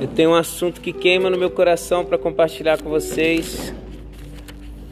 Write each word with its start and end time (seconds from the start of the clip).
Eu 0.00 0.06
tenho 0.06 0.30
um 0.30 0.34
assunto 0.34 0.80
que 0.80 0.92
queima 0.92 1.28
no 1.28 1.36
meu 1.36 1.50
coração 1.50 2.04
para 2.04 2.16
compartilhar 2.16 2.80
com 2.80 2.88
vocês. 2.88 3.74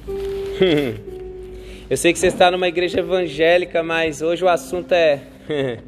Eu 1.88 1.96
sei 1.96 2.12
que 2.12 2.18
você 2.18 2.26
está 2.26 2.50
numa 2.50 2.66
igreja 2.66 2.98
evangélica, 2.98 3.84
mas 3.84 4.20
hoje 4.20 4.42
o 4.44 4.48
assunto 4.48 4.90
é 4.90 5.22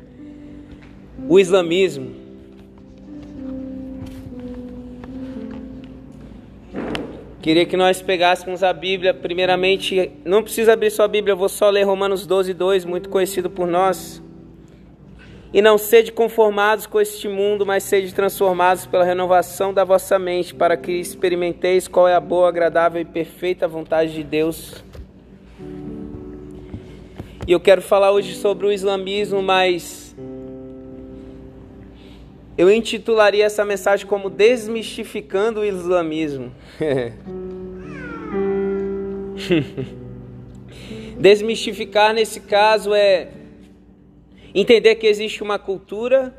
o 1.29 1.41
islamismo. 1.41 2.15
Queria 7.43 7.67
que 7.67 7.77
nós 7.77 8.01
pegássemos 8.01 8.63
a 8.63 8.73
Bíblia, 8.73 9.13
primeiramente, 9.13 10.13
não 10.25 10.45
precisa 10.45 10.75
abrir 10.75 10.91
sua 10.91 11.09
Bíblia, 11.09 11.33
eu 11.33 11.37
vou 11.37 11.49
só 11.49 11.69
ler 11.71 11.83
Romanos 11.83 12.25
12, 12.25 12.55
2, 12.55 12.85
muito 12.85 13.09
conhecido 13.09 13.51
por 13.51 13.67
nós. 13.67 14.23
E 15.53 15.63
não 15.63 15.79
sede 15.79 16.13
conformados 16.13 16.87
com 16.87 17.01
este 17.01 17.27
mundo, 17.27 17.65
mas 17.65 17.83
sede 17.83 18.15
transformados 18.15 18.85
pela 18.85 19.05
renovação 19.05 19.73
da 19.73 19.83
vossa 19.83 20.19
mente, 20.19 20.55
para 20.55 20.77
que 20.77 20.93
experimenteis 20.93 21.89
qual 21.89 22.07
é 22.07 22.15
a 22.15 22.21
boa, 22.21 22.49
agradável 22.49 23.01
e 23.01 23.05
perfeita 23.05 23.67
vontade 23.67 24.13
de 24.13 24.23
Deus. 24.23 24.85
E 27.47 27.53
eu 27.53 27.61
quero 27.61 27.81
falar 27.81 28.13
hoje 28.13 28.35
sobre 28.35 28.67
o 28.67 28.73
islamismo, 28.73 29.43
mas 29.43 30.15
eu 32.59 32.71
intitularia 32.71 33.47
essa 33.47 33.65
mensagem 33.65 34.07
como 34.07 34.29
Desmistificando 34.29 35.61
o 35.61 35.65
Islamismo. 35.65 36.53
Desmistificar 41.17 42.13
nesse 42.13 42.41
caso 42.41 42.93
é 42.93 43.29
Entender 44.61 44.97
que 44.97 45.07
existe 45.07 45.41
uma 45.41 45.57
cultura, 45.57 46.35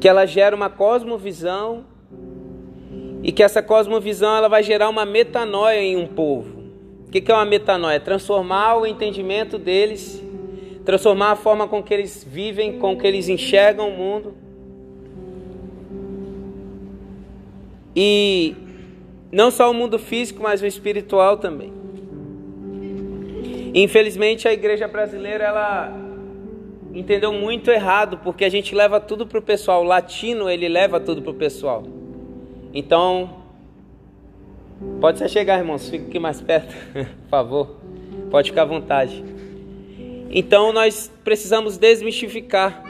que 0.00 0.06
ela 0.08 0.26
gera 0.26 0.54
uma 0.54 0.70
cosmovisão 0.70 1.86
e 3.20 3.32
que 3.32 3.42
essa 3.42 3.60
cosmovisão 3.60 4.36
ela 4.36 4.48
vai 4.48 4.62
gerar 4.62 4.88
uma 4.90 5.04
metanoia 5.04 5.82
em 5.82 5.96
um 5.96 6.06
povo. 6.06 6.62
O 7.04 7.10
que 7.10 7.28
é 7.28 7.34
uma 7.34 7.44
metanoia? 7.44 7.98
Transformar 7.98 8.76
o 8.76 8.86
entendimento 8.86 9.58
deles, 9.58 10.22
transformar 10.84 11.32
a 11.32 11.36
forma 11.36 11.66
com 11.66 11.82
que 11.82 11.92
eles 11.92 12.22
vivem, 12.22 12.78
com 12.78 12.96
que 12.96 13.04
eles 13.04 13.28
enxergam 13.28 13.88
o 13.88 13.92
mundo. 13.92 14.34
E 17.96 18.54
não 19.32 19.50
só 19.50 19.68
o 19.68 19.74
mundo 19.74 19.98
físico, 19.98 20.44
mas 20.44 20.62
o 20.62 20.66
espiritual 20.66 21.38
também. 21.38 21.77
Infelizmente 23.82 24.48
a 24.48 24.52
igreja 24.52 24.88
brasileira 24.88 25.44
ela 25.44 25.96
entendeu 26.92 27.32
muito 27.32 27.70
errado, 27.70 28.18
porque 28.18 28.44
a 28.44 28.48
gente 28.48 28.74
leva 28.74 28.98
tudo 28.98 29.24
para 29.24 29.38
o 29.38 29.42
pessoal. 29.42 29.82
O 29.82 29.86
latino 29.86 30.50
ele 30.50 30.68
leva 30.68 30.98
tudo 30.98 31.22
para 31.22 31.30
o 31.30 31.34
pessoal. 31.34 31.84
Então, 32.74 33.44
pode 35.00 35.18
se 35.18 35.28
chegar, 35.28 35.58
irmãos, 35.58 35.88
fica 35.88 36.06
aqui 36.06 36.18
mais 36.18 36.40
perto, 36.40 36.74
por 36.92 37.28
favor. 37.30 37.76
Pode 38.32 38.50
ficar 38.50 38.62
à 38.62 38.64
vontade. 38.64 39.24
Então 40.28 40.72
nós 40.72 41.10
precisamos 41.22 41.78
desmistificar 41.78 42.82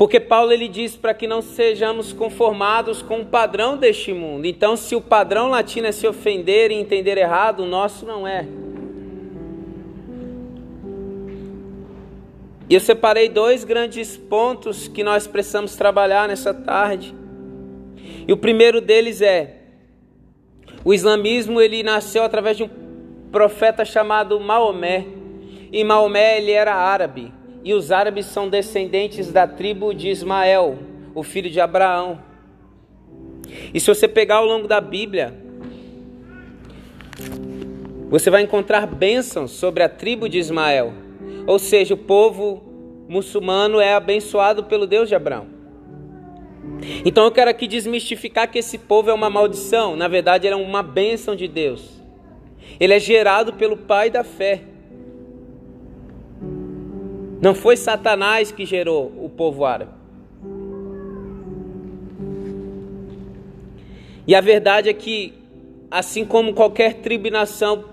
porque 0.00 0.18
Paulo 0.18 0.50
ele 0.50 0.66
diz 0.66 0.96
para 0.96 1.12
que 1.12 1.26
não 1.26 1.42
sejamos 1.42 2.10
conformados 2.10 3.02
com 3.02 3.20
o 3.20 3.26
padrão 3.26 3.76
deste 3.76 4.14
mundo. 4.14 4.46
Então, 4.46 4.74
se 4.74 4.96
o 4.96 5.00
padrão 5.02 5.50
latino 5.50 5.88
é 5.88 5.92
se 5.92 6.06
ofender 6.06 6.70
e 6.70 6.74
entender 6.74 7.18
errado, 7.18 7.64
o 7.64 7.66
nosso 7.66 8.06
não 8.06 8.26
é. 8.26 8.48
E 12.66 12.72
eu 12.72 12.80
separei 12.80 13.28
dois 13.28 13.62
grandes 13.62 14.16
pontos 14.16 14.88
que 14.88 15.04
nós 15.04 15.26
precisamos 15.26 15.76
trabalhar 15.76 16.26
nessa 16.26 16.54
tarde. 16.54 17.14
E 18.26 18.32
o 18.32 18.38
primeiro 18.38 18.80
deles 18.80 19.20
é 19.20 19.56
o 20.82 20.94
islamismo, 20.94 21.60
ele 21.60 21.82
nasceu 21.82 22.22
através 22.22 22.56
de 22.56 22.62
um 22.62 22.70
profeta 23.30 23.84
chamado 23.84 24.40
Maomé. 24.40 25.04
E 25.70 25.84
Maomé 25.84 26.38
ele 26.38 26.52
era 26.52 26.74
árabe 26.74 27.38
e 27.62 27.74
os 27.74 27.92
árabes 27.92 28.26
são 28.26 28.48
descendentes 28.48 29.30
da 29.32 29.46
tribo 29.46 29.92
de 29.92 30.08
Ismael, 30.08 30.78
o 31.14 31.22
filho 31.22 31.50
de 31.50 31.60
Abraão. 31.60 32.22
E 33.74 33.80
se 33.80 33.86
você 33.86 34.08
pegar 34.08 34.36
ao 34.36 34.46
longo 34.46 34.66
da 34.66 34.80
Bíblia, 34.80 35.34
você 38.08 38.30
vai 38.30 38.42
encontrar 38.42 38.86
bênçãos 38.86 39.52
sobre 39.52 39.82
a 39.82 39.88
tribo 39.88 40.28
de 40.28 40.38
Ismael. 40.38 40.92
Ou 41.46 41.58
seja, 41.58 41.94
o 41.94 41.98
povo 41.98 42.62
muçulmano 43.08 43.80
é 43.80 43.94
abençoado 43.94 44.64
pelo 44.64 44.86
Deus 44.86 45.08
de 45.08 45.14
Abraão. 45.14 45.46
Então 47.04 47.24
eu 47.24 47.30
quero 47.30 47.50
aqui 47.50 47.66
desmistificar 47.66 48.50
que 48.50 48.58
esse 48.58 48.78
povo 48.78 49.10
é 49.10 49.12
uma 49.12 49.30
maldição. 49.30 49.96
Na 49.96 50.08
verdade, 50.08 50.46
ele 50.46 50.54
é 50.54 50.56
uma 50.56 50.82
bênção 50.82 51.36
de 51.36 51.48
Deus. 51.48 52.00
Ele 52.78 52.94
é 52.94 53.00
gerado 53.00 53.52
pelo 53.54 53.76
Pai 53.76 54.10
da 54.10 54.24
fé. 54.24 54.62
Não 57.40 57.54
foi 57.54 57.76
Satanás 57.76 58.52
que 58.52 58.66
gerou 58.66 59.12
o 59.18 59.28
povo 59.28 59.64
árabe. 59.64 59.92
E 64.26 64.34
a 64.34 64.40
verdade 64.40 64.88
é 64.88 64.92
que, 64.92 65.32
assim 65.90 66.24
como 66.24 66.52
qualquer 66.52 66.94
tribo 66.94 67.30
nação 67.30 67.84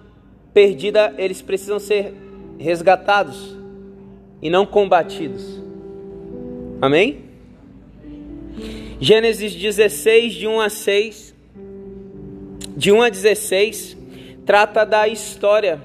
perdida, 0.53 1.13
eles 1.17 1.41
precisam 1.41 1.79
ser 1.79 2.13
resgatados 2.59 3.55
e 4.41 4.49
não 4.49 4.65
combatidos. 4.65 5.61
Amém? 6.81 7.23
Gênesis 8.99 9.55
16, 9.55 10.33
de 10.33 10.47
1 10.47 10.59
a 10.59 10.69
6, 10.69 11.35
de 12.75 12.91
1 12.91 13.01
a 13.01 13.09
16, 13.09 13.97
trata 14.45 14.85
da 14.85 15.07
história 15.07 15.81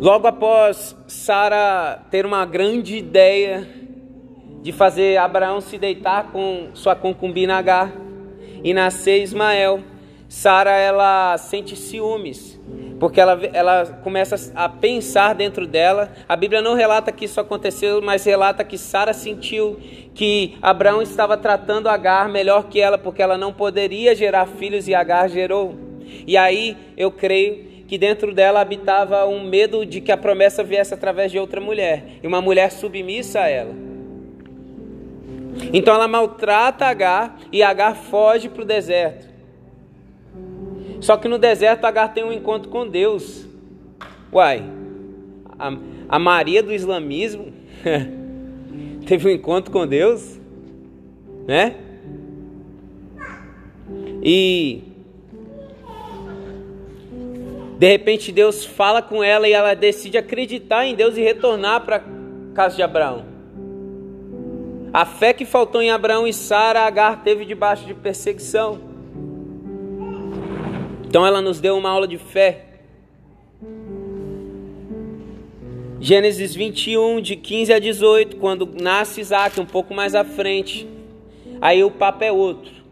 Logo 0.00 0.26
após 0.26 0.96
Sara 1.06 2.02
ter 2.10 2.26
uma 2.26 2.44
grande 2.44 2.96
ideia 2.96 3.66
de 4.60 4.72
fazer 4.72 5.16
Abraão 5.16 5.60
se 5.60 5.78
deitar 5.78 6.32
com 6.32 6.70
sua 6.74 6.96
concubina 6.96 7.56
Agar 7.56 7.92
e 8.62 8.74
nascer 8.74 9.22
Ismael, 9.22 9.80
Sara 10.28 10.72
ela 10.72 11.38
sente 11.38 11.76
ciúmes, 11.76 12.60
porque 12.98 13.20
ela, 13.20 13.38
ela 13.52 13.86
começa 14.02 14.52
a 14.54 14.68
pensar 14.68 15.34
dentro 15.34 15.66
dela. 15.66 16.10
A 16.28 16.34
Bíblia 16.34 16.60
não 16.60 16.74
relata 16.74 17.12
que 17.12 17.26
isso 17.26 17.40
aconteceu, 17.40 18.02
mas 18.02 18.24
relata 18.24 18.64
que 18.64 18.76
Sara 18.76 19.12
sentiu 19.12 19.78
que 20.12 20.56
Abraão 20.60 21.02
estava 21.02 21.36
tratando 21.36 21.88
Agar 21.88 22.28
melhor 22.28 22.64
que 22.64 22.80
ela, 22.80 22.98
porque 22.98 23.22
ela 23.22 23.38
não 23.38 23.52
poderia 23.52 24.14
gerar 24.14 24.46
filhos 24.46 24.88
e 24.88 24.94
Agar 24.94 25.28
gerou. 25.28 25.76
E 26.26 26.36
aí 26.36 26.76
eu 26.96 27.10
creio 27.10 27.73
que 27.94 27.98
dentro 27.98 28.34
dela 28.34 28.60
habitava 28.60 29.24
um 29.24 29.44
medo 29.44 29.86
de 29.86 30.00
que 30.00 30.10
a 30.10 30.16
promessa 30.16 30.64
viesse 30.64 30.92
através 30.92 31.30
de 31.30 31.38
outra 31.38 31.60
mulher, 31.60 32.18
e 32.20 32.26
uma 32.26 32.40
mulher 32.40 32.72
submissa 32.72 33.38
a 33.38 33.48
ela. 33.48 33.72
Então 35.72 35.94
ela 35.94 36.08
maltrata 36.08 36.86
Agar 36.86 37.38
e 37.52 37.62
Agar 37.62 37.94
foge 37.94 38.48
para 38.48 38.62
o 38.62 38.64
deserto. 38.64 39.28
Só 41.00 41.16
que 41.16 41.28
no 41.28 41.38
deserto 41.38 41.84
Agar 41.84 42.12
tem 42.12 42.24
um 42.24 42.32
encontro 42.32 42.68
com 42.68 42.84
Deus. 42.84 43.46
Uai, 44.32 44.64
a, 45.56 45.72
a 46.08 46.18
Maria 46.18 46.64
do 46.64 46.72
islamismo 46.72 47.52
teve 49.06 49.28
um 49.28 49.30
encontro 49.30 49.70
com 49.70 49.86
Deus, 49.86 50.40
né? 51.46 51.76
E 54.20 54.93
de 57.78 57.88
repente 57.88 58.30
Deus 58.30 58.64
fala 58.64 59.02
com 59.02 59.22
ela 59.22 59.48
e 59.48 59.52
ela 59.52 59.74
decide 59.74 60.16
acreditar 60.16 60.86
em 60.86 60.94
Deus 60.94 61.16
e 61.16 61.22
retornar 61.22 61.80
para 61.84 61.96
a 61.96 62.54
casa 62.54 62.76
de 62.76 62.82
Abraão. 62.82 63.24
A 64.92 65.04
fé 65.04 65.32
que 65.32 65.44
faltou 65.44 65.82
em 65.82 65.90
Abraão 65.90 66.24
e 66.24 66.32
Sara, 66.32 66.82
Agar 66.82 67.24
teve 67.24 67.44
debaixo 67.44 67.84
de 67.84 67.94
perseguição. 67.94 68.80
Então 71.04 71.26
ela 71.26 71.40
nos 71.40 71.60
deu 71.60 71.76
uma 71.76 71.90
aula 71.90 72.06
de 72.06 72.16
fé. 72.16 72.66
Gênesis 76.00 76.54
21, 76.54 77.20
de 77.20 77.34
15 77.34 77.72
a 77.72 77.78
18, 77.80 78.36
quando 78.36 78.68
nasce 78.80 79.20
Isaac, 79.20 79.58
um 79.58 79.66
pouco 79.66 79.92
mais 79.94 80.14
à 80.14 80.22
frente. 80.22 80.86
Aí 81.60 81.82
o 81.82 81.90
papo 81.90 82.22
é 82.22 82.30
outro. 82.30 82.83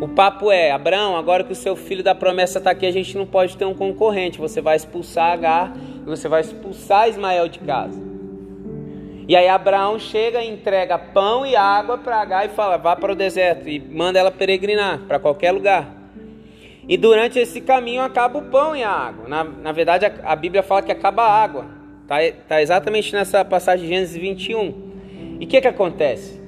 O 0.00 0.08
papo 0.08 0.50
é, 0.50 0.70
Abraão, 0.70 1.16
agora 1.16 1.44
que 1.44 1.52
o 1.52 1.56
seu 1.56 1.74
filho 1.74 2.02
da 2.02 2.14
promessa 2.14 2.58
está 2.58 2.70
aqui, 2.70 2.84
a 2.84 2.90
gente 2.90 3.16
não 3.16 3.26
pode 3.26 3.56
ter 3.56 3.64
um 3.64 3.74
concorrente. 3.74 4.38
Você 4.38 4.60
vai 4.60 4.76
expulsar 4.76 5.32
Agar 5.32 5.72
e 5.76 6.04
você 6.04 6.28
vai 6.28 6.40
expulsar 6.40 7.08
Ismael 7.08 7.48
de 7.48 7.60
casa. 7.60 8.00
E 9.28 9.34
aí 9.34 9.48
Abraão 9.48 9.98
chega 9.98 10.42
e 10.42 10.50
entrega 10.50 10.98
pão 10.98 11.44
e 11.44 11.56
água 11.56 11.98
para 11.98 12.20
Agar 12.20 12.46
e 12.46 12.50
fala, 12.50 12.76
vá 12.76 12.94
para 12.94 13.12
o 13.12 13.16
deserto 13.16 13.68
e 13.68 13.80
manda 13.80 14.18
ela 14.18 14.30
peregrinar 14.30 15.00
para 15.08 15.18
qualquer 15.18 15.52
lugar. 15.52 15.96
E 16.88 16.96
durante 16.96 17.38
esse 17.38 17.60
caminho 17.60 18.02
acaba 18.02 18.38
o 18.38 18.42
pão 18.42 18.76
e 18.76 18.84
a 18.84 18.90
água. 18.90 19.28
Na, 19.28 19.42
na 19.42 19.72
verdade, 19.72 20.06
a, 20.06 20.12
a 20.24 20.36
Bíblia 20.36 20.62
fala 20.62 20.82
que 20.82 20.92
acaba 20.92 21.22
a 21.22 21.42
água. 21.42 21.66
Está 22.02 22.16
tá 22.46 22.62
exatamente 22.62 23.12
nessa 23.12 23.44
passagem 23.44 23.86
de 23.86 23.92
Gênesis 23.92 24.16
21. 24.16 25.38
E 25.40 25.44
o 25.44 25.48
que, 25.48 25.60
que 25.60 25.66
acontece? 25.66 26.40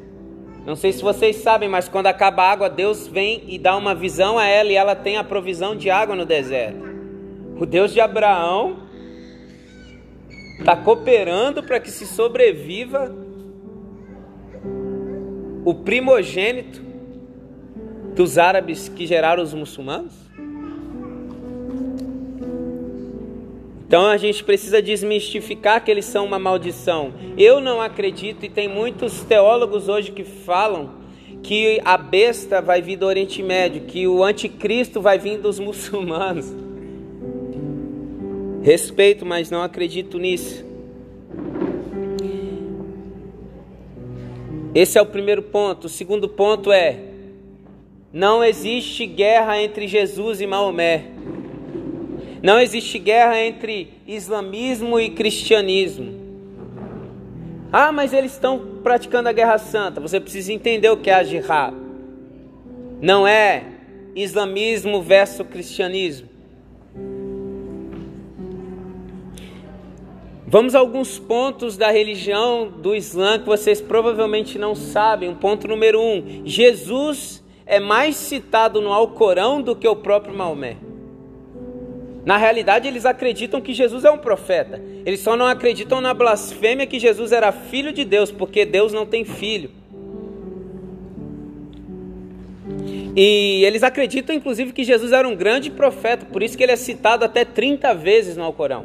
Não 0.69 0.76
sei 0.76 0.93
se 0.93 1.00
vocês 1.03 1.37
sabem, 1.37 1.67
mas 1.67 1.88
quando 1.88 2.09
acaba 2.09 2.43
a 2.43 2.50
água, 2.50 2.69
Deus 2.69 3.06
vem 3.09 3.43
e 3.49 3.59
dá 3.59 3.75
uma 3.75 3.94
visão 3.94 4.38
a 4.38 4.44
ela 4.44 4.69
e 4.70 4.75
ela 4.75 4.94
tem 4.94 5.17
a 5.17 5.25
provisão 5.25 5.75
de 5.75 5.88
água 5.88 6.15
no 6.15 6.26
deserto. 6.26 6.85
O 7.59 7.65
Deus 7.65 7.91
de 7.91 8.03
Abraão 8.03 8.81
está 10.59 10.76
cooperando 10.76 11.62
para 11.62 11.81
que 11.81 11.91
se 11.91 12.06
sobreviva 12.06 13.17
o 15.65 15.73
primogênito 15.73 16.82
dos 18.15 18.37
árabes 18.37 18.91
que 18.91 19.06
geraram 19.06 19.43
os 19.43 19.55
muçulmanos? 19.55 20.28
Então 23.88 24.05
a 24.05 24.19
gente 24.19 24.44
precisa 24.44 24.82
desmistificar 24.82 25.82
que 25.82 25.90
eles 25.90 26.05
são 26.05 26.26
uma 26.26 26.38
maldição. 26.38 27.14
Eu 27.38 27.58
não 27.58 27.81
acredito, 27.81 28.44
e 28.44 28.49
tem 28.50 28.69
muitos 28.69 29.23
teólogos 29.23 29.88
hoje 29.88 30.12
que 30.12 30.25
falam 30.25 30.90
que 31.43 31.81
a 31.82 31.96
besta 31.96 32.61
vai 32.61 32.82
vir 32.82 32.96
do 32.96 33.06
Oriente 33.06 33.43
Médio, 33.43 33.87
que 33.87 34.06
o 34.06 34.23
anticristo 34.23 35.00
vai 35.00 35.19
vir 35.19 35.38
dos 35.38 35.58
muçulmanos. 35.58 36.55
Respeito, 38.62 39.25
mas 39.25 39.50
não 39.50 39.62
acredito 39.62 40.19
nisso. 40.19 40.62
Esse 44.75 44.99
é 44.99 45.02
o 45.02 45.06
primeiro 45.06 45.43
ponto. 45.43 45.87
O 45.87 45.88
segundo 45.88 46.29
ponto 46.29 46.70
é: 46.70 47.00
não 48.12 48.44
existe 48.44 49.06
guerra 49.06 49.58
entre 49.62 49.88
Jesus 49.88 50.43
e 50.43 50.46
Maomé. 50.46 51.06
Não 52.43 52.61
existe 52.61 52.99
guerra 52.99 53.38
entre 53.40 53.94
islamismo 54.06 54.99
e 54.99 55.11
cristianismo. 55.11 56.29
Ah, 57.73 57.93
mas 57.93 58.12
eles 58.12 58.32
estão 58.32 58.81
praticando 58.82 59.29
a 59.29 59.32
guerra 59.32 59.58
santa. 59.58 60.00
Você 60.00 60.20
precisa 60.20 60.52
entender 60.52 60.88
o 60.88 60.96
que 60.96 61.11
é 61.11 61.14
a 61.14 61.25
jihad. 61.25 61.75
Não 63.00 63.26
é 63.26 63.64
islamismo 64.14 65.02
versus 65.02 65.46
cristianismo. 65.46 66.29
Vamos 70.46 70.75
a 70.75 70.79
alguns 70.79 71.19
pontos 71.19 71.76
da 71.76 71.91
religião 71.91 72.70
do 72.70 72.94
Islã 72.96 73.38
que 73.38 73.44
vocês 73.44 73.82
provavelmente 73.82 74.58
não 74.58 74.75
sabem. 74.75 75.29
Um 75.29 75.34
ponto 75.34 75.69
número 75.69 76.00
um: 76.00 76.43
Jesus 76.46 77.44
é 77.67 77.79
mais 77.79 78.17
citado 78.17 78.81
no 78.81 78.91
Alcorão 78.91 79.61
do 79.61 79.76
que 79.76 79.87
o 79.87 79.94
próprio 79.94 80.34
Maomé. 80.34 80.79
Na 82.25 82.37
realidade, 82.37 82.87
eles 82.87 83.06
acreditam 83.06 83.61
que 83.61 83.73
Jesus 83.73 84.05
é 84.05 84.11
um 84.11 84.19
profeta. 84.19 84.82
Eles 85.06 85.20
só 85.20 85.37
não 85.37 85.47
acreditam 85.47 86.00
na 86.00 86.12
blasfêmia 86.12 86.87
que 86.87 86.99
Jesus 86.99 87.32
era 87.32 87.53
filho 87.53 87.93
de 87.93 88.05
Deus, 88.05 88.31
porque 88.31 88.65
Deus 88.65 88.93
não 88.93 89.06
tem 89.06 89.25
filho. 89.25 89.70
E 93.17 93.65
eles 93.65 93.82
acreditam, 93.82 94.35
inclusive, 94.35 94.73
que 94.73 94.85
Jesus 94.85 95.12
era 95.12 95.26
um 95.26 95.35
grande 95.35 95.70
profeta, 95.70 96.26
por 96.26 96.43
isso 96.43 96.56
que 96.56 96.62
ele 96.62 96.73
é 96.73 96.76
citado 96.76 97.25
até 97.25 97.44
30 97.44 97.93
vezes 97.94 98.37
no 98.37 98.44
Alcorão. 98.44 98.85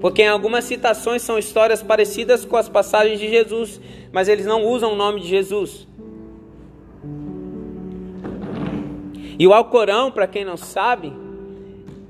Porque 0.00 0.22
em 0.22 0.28
algumas 0.28 0.64
citações 0.64 1.22
são 1.22 1.38
histórias 1.38 1.82
parecidas 1.82 2.44
com 2.44 2.56
as 2.56 2.68
passagens 2.68 3.20
de 3.20 3.30
Jesus, 3.30 3.80
mas 4.12 4.28
eles 4.28 4.44
não 4.44 4.64
usam 4.64 4.92
o 4.92 4.96
nome 4.96 5.20
de 5.20 5.28
Jesus. 5.28 5.86
E 9.38 9.46
o 9.46 9.54
Alcorão, 9.54 10.10
para 10.10 10.26
quem 10.26 10.44
não 10.44 10.56
sabe, 10.56 11.12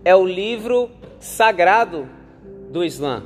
é 0.05 0.15
o 0.15 0.27
livro 0.27 0.91
sagrado 1.19 2.09
do 2.71 2.85
Islã. 2.85 3.23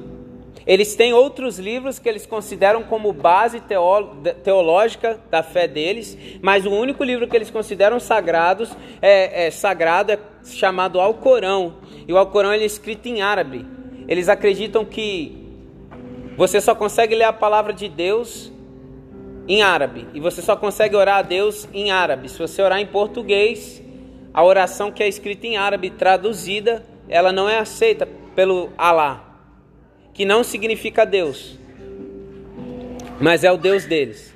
Eles 0.67 0.96
têm 0.96 1.12
outros 1.12 1.61
livros 1.61 2.00
que 2.00 2.08
eles 2.08 2.26
consideram 2.26 2.82
como 2.82 3.12
base 3.12 3.62
teológica 4.43 5.20
da 5.31 5.40
fé 5.40 5.69
deles, 5.69 6.19
mas 6.43 6.67
o 6.67 6.70
único 6.70 7.05
livro 7.05 7.28
que 7.28 7.37
eles 7.37 7.50
consideram 7.50 8.00
sagrados 8.00 8.76
é, 9.00 9.46
é 9.46 9.50
sagrado 9.52 10.11
é 10.11 10.19
chamado 10.44 11.00
Alcorão. 11.00 11.76
E 12.08 12.12
o 12.12 12.19
Alcorão 12.19 12.50
é 12.50 12.64
escrito 12.64 13.06
em 13.06 13.22
árabe. 13.22 13.64
Eles 14.08 14.29
acreditam 14.29 14.84
que 14.84 15.46
você 16.37 16.61
só 16.61 16.75
consegue 16.75 17.14
ler 17.14 17.25
a 17.25 17.32
palavra 17.32 17.72
de 17.72 17.88
Deus 17.88 18.52
em 19.49 19.62
árabe 19.62 20.08
e 20.12 20.19
você 20.19 20.43
só 20.43 20.56
consegue 20.56 20.96
orar 20.96 21.19
a 21.19 21.22
Deus 21.22 21.69
em 21.72 21.93
árabe. 21.93 22.29
Se 22.29 22.38
você 22.38 22.61
orar 22.61 22.81
em 22.81 22.87
português, 22.87 23.81
a 24.36 24.44
oração 24.44 24.92
que 24.92 25.02
é 25.02 25.08
escrita 25.08 25.46
em 25.46 25.56
árabe 25.56 25.88
traduzida, 25.88 26.84
ela 27.08 27.32
não 27.32 27.48
é 27.48 27.58
aceita 27.58 28.06
pelo 28.34 28.68
Alá, 28.76 29.40
que 30.12 30.26
não 30.26 30.44
significa 30.44 31.06
Deus, 31.06 31.58
mas 33.18 33.44
é 33.44 33.50
o 33.50 33.56
Deus 33.56 33.86
deles. 33.86 34.34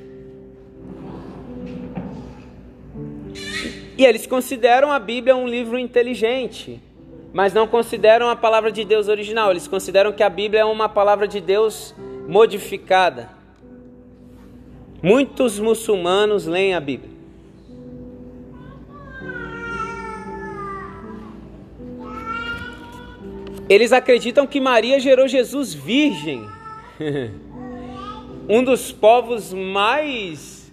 E 3.99 4.06
eles 4.06 4.26
consideram 4.26 4.91
a 4.91 4.99
Bíblia 4.99 5.37
um 5.37 5.47
livro 5.47 5.79
inteligente, 5.79 6.81
mas 7.31 7.52
não 7.52 7.67
consideram 7.67 8.31
a 8.31 8.35
palavra 8.35 8.73
de 8.73 8.87
Deus 8.87 9.06
original. 9.06 9.50
Eles 9.50 9.69
consideram 9.69 10.12
que 10.12 10.23
a 10.23 10.31
Bíblia 10.31 10.62
é 10.62 10.64
uma 10.64 10.88
palavra 10.88 11.29
de 11.29 11.43
Deus 11.43 11.94
modificada. 12.26 13.29
Muitos 15.02 15.58
muçulmanos 15.58 16.47
leem 16.47 16.75
a 16.75 16.81
Bíblia. 16.81 17.20
Eles 23.71 23.93
acreditam 23.93 24.49
que 24.49 24.61
Maria 24.61 24.99
gerou 24.99 25.29
Jesus 25.29 25.73
virgem. 25.73 26.45
um 28.49 28.65
dos 28.65 28.91
povos 28.91 29.55
mais. 29.55 30.73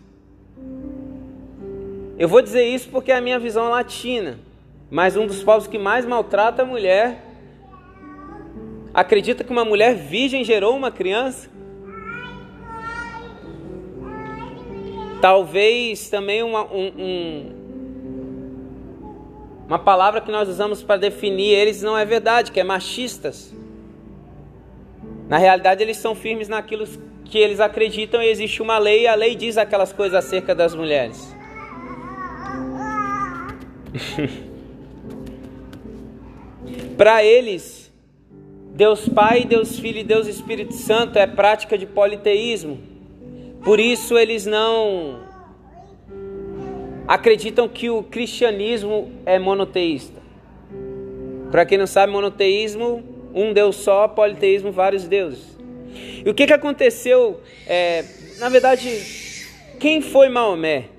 Eu 2.18 2.28
vou 2.28 2.42
dizer 2.42 2.66
isso 2.66 2.90
porque 2.90 3.12
é 3.12 3.16
a 3.18 3.22
minha 3.22 3.38
visão 3.38 3.70
latina. 3.70 4.40
Mas 4.90 5.16
um 5.16 5.28
dos 5.28 5.44
povos 5.44 5.68
que 5.68 5.78
mais 5.78 6.08
maltrata 6.08 6.64
a 6.64 6.66
mulher. 6.66 7.24
Acredita 8.92 9.44
que 9.44 9.52
uma 9.52 9.64
mulher 9.64 9.94
virgem 9.94 10.44
gerou 10.44 10.76
uma 10.76 10.90
criança? 10.90 11.52
Talvez 15.22 16.10
também 16.10 16.42
uma, 16.42 16.64
um, 16.64 16.88
um 16.98 17.56
uma 19.68 19.78
palavra 19.78 20.22
que 20.22 20.31
nós 20.31 20.48
usamos 20.48 20.81
para 20.81 20.96
definir 20.98 21.54
eles 21.54 21.81
não 21.81 21.98
é 21.98 22.06
verdade, 22.06 22.54
que 22.54 22.60
é 22.60 22.64
machistas. 22.64 23.54
Na 25.28 25.38
realidade, 25.38 25.84
eles 25.84 25.98
são 25.98 26.16
firmes 26.16 26.48
naquilo 26.48 26.88
que 27.25 27.38
eles 27.38 27.60
acreditam 27.60 28.24
e 28.24 28.30
existe 28.30 28.62
uma 28.62 28.78
lei 28.78 29.02
e 29.02 29.08
a 29.08 29.16
lei 29.16 29.36
diz 29.36 29.58
aquelas 29.58 29.91
coisas 29.91 30.25
acerca 30.25 30.56
das 30.56 30.74
mulheres. 30.74 31.36
para 36.98 37.22
eles, 37.25 37.91
Deus 38.74 39.10
Pai, 39.10 39.44
Deus 39.44 39.77
Filho 39.77 40.00
e 40.00 40.03
Deus 40.03 40.27
Espírito 40.27 40.74
Santo 40.74 41.20
é 41.20 41.27
prática 41.27 41.77
de 41.77 41.86
politeísmo. 41.86 42.80
Por 43.65 43.82
isso 43.82 44.18
eles 44.18 44.46
não 44.46 45.26
acreditam 47.08 47.68
que 47.68 47.90
o 47.90 48.04
cristianismo 48.04 49.12
é 49.26 49.40
monoteísta. 49.40 50.22
Para 51.52 51.66
quem 51.66 51.78
não 51.78 51.88
sabe, 51.88 52.12
monoteísmo, 52.12 53.04
um 53.34 53.54
Deus 53.54 53.78
só, 53.78 54.08
politeísmo, 54.08 54.72
vários 54.72 55.08
deuses. 55.08 55.58
E 56.26 56.30
o 56.30 56.34
que, 56.34 56.46
que 56.46 56.54
aconteceu? 56.54 57.40
É, 57.66 58.04
na 58.38 58.50
verdade, 58.50 58.90
quem 59.80 60.02
foi 60.02 60.28
Maomé? 60.28 60.90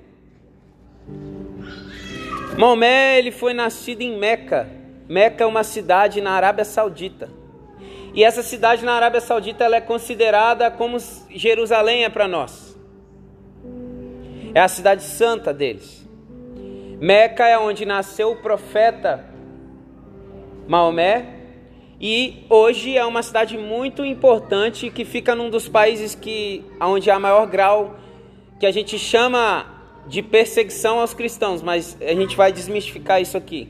Maomé 2.57 3.19
ele 3.19 3.31
foi 3.31 3.53
nascido 3.53 4.01
em 4.01 4.17
Meca. 4.19 4.69
Meca 5.09 5.45
é 5.45 5.47
uma 5.47 5.63
cidade 5.63 6.21
na 6.21 6.33
Arábia 6.33 6.65
Saudita. 6.65 7.29
E 8.15 8.25
essa 8.25 8.43
cidade 8.43 8.85
na 8.85 8.95
Arábia 8.95 9.21
Saudita 9.21 9.65
ela 9.65 9.77
é 9.77 9.81
considerada 9.81 10.71
como 10.71 10.97
Jerusalém 11.31 12.05
é 12.05 12.09
para 12.09 12.27
nós. 12.27 12.77
É 14.55 14.61
a 14.61 14.69
cidade 14.69 15.03
santa 15.03 15.53
deles. 15.53 15.98
Meca 17.01 17.47
é 17.47 17.57
onde 17.57 17.85
nasceu 17.85 18.33
o 18.33 18.37
profeta 18.37 19.25
Maomé 20.67 21.27
e 22.01 22.45
hoje 22.51 22.97
é 22.97 23.05
uma 23.05 23.23
cidade 23.23 23.57
muito 23.57 24.05
importante 24.05 24.91
que 24.91 25.05
fica 25.05 25.33
num 25.33 25.49
dos 25.49 25.69
países 25.69 26.17
que 26.17 26.65
onde 26.81 27.09
há 27.09 27.19
maior 27.19 27.47
grau 27.47 27.97
que 28.59 28.67
a 28.67 28.73
gente 28.73 28.99
chama 28.99 29.65
de 30.09 30.23
perseguição 30.23 30.99
aos 30.99 31.15
cristãos, 31.15 31.63
mas 31.63 31.97
a 32.01 32.15
gente 32.15 32.37
vai 32.37 32.53
desmistificar 32.53 33.23
isso 33.23 33.37
aqui. 33.37 33.69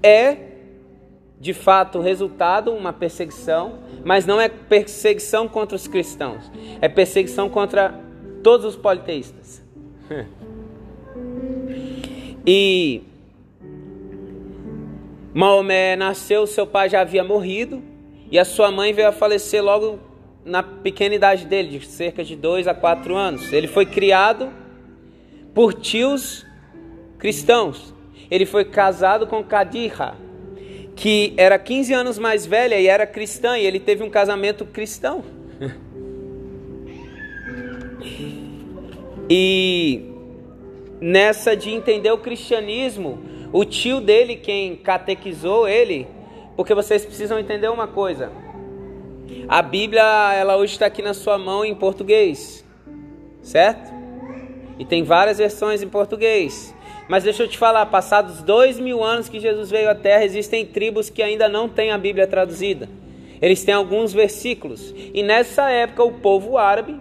É 0.00 0.36
de 1.40 1.52
fato 1.52 2.00
resultado 2.00 2.72
uma 2.72 2.92
perseguição, 2.92 3.80
mas 4.04 4.24
não 4.26 4.40
é 4.40 4.48
perseguição 4.48 5.48
contra 5.48 5.74
os 5.74 5.88
cristãos, 5.88 6.50
é 6.80 6.88
perseguição 6.88 7.48
contra 7.48 8.00
todos 8.44 8.64
os 8.64 8.76
politeístas. 8.76 9.60
E 12.50 13.02
Maomé 15.34 15.96
nasceu, 15.96 16.46
seu 16.46 16.66
pai 16.66 16.88
já 16.88 17.02
havia 17.02 17.22
morrido, 17.22 17.82
E 18.30 18.38
a 18.38 18.44
sua 18.44 18.70
mãe 18.70 18.90
veio 18.90 19.08
a 19.08 19.12
falecer 19.12 19.62
logo 19.62 19.98
na 20.46 20.62
pequena 20.62 21.14
idade 21.14 21.44
dele, 21.44 21.78
de 21.78 21.86
cerca 21.86 22.24
de 22.24 22.34
2 22.34 22.66
a 22.66 22.72
4 22.72 23.14
anos. 23.14 23.52
Ele 23.52 23.66
foi 23.66 23.84
criado 23.84 24.50
por 25.54 25.74
tios 25.74 26.46
cristãos. 27.18 27.94
Ele 28.30 28.46
foi 28.46 28.64
casado 28.64 29.26
com 29.26 29.44
Kadira, 29.44 30.16
que 30.96 31.34
era 31.36 31.58
15 31.58 31.92
anos 31.92 32.18
mais 32.18 32.46
velha 32.46 32.80
e 32.80 32.86
era 32.86 33.06
cristã, 33.06 33.58
e 33.58 33.66
ele 33.66 33.78
teve 33.78 34.02
um 34.02 34.08
casamento 34.08 34.64
cristão. 34.64 35.22
e 39.28 40.17
nessa 41.00 41.56
de 41.56 41.70
entender 41.70 42.10
o 42.10 42.18
cristianismo, 42.18 43.18
o 43.52 43.64
tio 43.64 44.00
dele, 44.00 44.36
quem 44.36 44.76
catequizou 44.76 45.68
ele, 45.68 46.06
porque 46.56 46.74
vocês 46.74 47.04
precisam 47.04 47.38
entender 47.38 47.68
uma 47.68 47.86
coisa. 47.86 48.30
A 49.48 49.62
Bíblia, 49.62 50.02
ela 50.34 50.56
hoje 50.56 50.72
está 50.72 50.86
aqui 50.86 51.02
na 51.02 51.14
sua 51.14 51.38
mão 51.38 51.64
em 51.64 51.74
português, 51.74 52.64
certo? 53.42 53.92
E 54.78 54.84
tem 54.84 55.02
várias 55.02 55.38
versões 55.38 55.82
em 55.82 55.88
português. 55.88 56.74
Mas 57.08 57.24
deixa 57.24 57.42
eu 57.42 57.48
te 57.48 57.56
falar, 57.56 57.86
passados 57.86 58.42
dois 58.42 58.78
mil 58.78 59.02
anos 59.02 59.28
que 59.28 59.40
Jesus 59.40 59.70
veio 59.70 59.90
à 59.90 59.94
Terra, 59.94 60.24
existem 60.24 60.66
tribos 60.66 61.08
que 61.08 61.22
ainda 61.22 61.48
não 61.48 61.68
têm 61.68 61.90
a 61.90 61.98
Bíblia 61.98 62.26
traduzida. 62.26 62.88
Eles 63.40 63.64
têm 63.64 63.74
alguns 63.74 64.12
versículos. 64.12 64.94
E 65.14 65.22
nessa 65.22 65.70
época, 65.70 66.04
o 66.04 66.12
povo 66.12 66.58
árabe, 66.58 67.00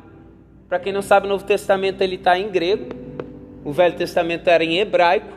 para 0.69 0.79
quem 0.79 0.93
não 0.93 1.01
sabe, 1.01 1.25
o 1.25 1.29
Novo 1.29 1.43
Testamento 1.43 2.01
ele 2.01 2.15
está 2.15 2.39
em 2.39 2.49
grego, 2.49 3.06
o 3.67 3.73
Velho 3.73 3.97
Testamento 3.97 4.47
era 4.47 4.63
em 4.63 4.77
hebraico. 4.77 5.27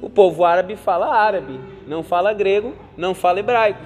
O 0.00 0.08
povo 0.08 0.44
árabe 0.44 0.76
fala 0.76 1.12
árabe, 1.12 1.58
não 1.84 2.00
fala 2.00 2.32
grego, 2.32 2.76
não 2.96 3.12
fala 3.12 3.40
hebraico. 3.40 3.80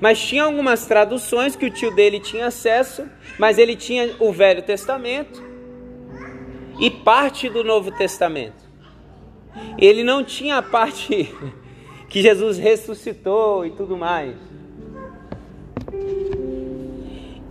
Mas 0.00 0.20
tinha 0.20 0.42
algumas 0.42 0.86
traduções 0.86 1.54
que 1.54 1.66
o 1.66 1.70
tio 1.70 1.94
dele 1.94 2.18
tinha 2.18 2.48
acesso, 2.48 3.08
mas 3.38 3.58
ele 3.58 3.76
tinha 3.76 4.16
o 4.18 4.32
Velho 4.32 4.60
Testamento 4.60 5.40
e 6.80 6.90
parte 6.90 7.48
do 7.48 7.62
Novo 7.62 7.92
Testamento. 7.92 8.64
Ele 9.78 10.02
não 10.02 10.24
tinha 10.24 10.56
a 10.56 10.62
parte 10.62 11.32
que 12.10 12.20
Jesus 12.20 12.58
ressuscitou 12.58 13.64
e 13.64 13.70
tudo 13.70 13.96
mais. 13.96 14.34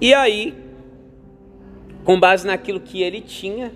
E 0.02 0.14
aí, 0.14 0.54
com 2.04 2.20
base 2.20 2.46
naquilo 2.46 2.82
que 2.82 3.02
ele 3.02 3.22
tinha, 3.22 3.72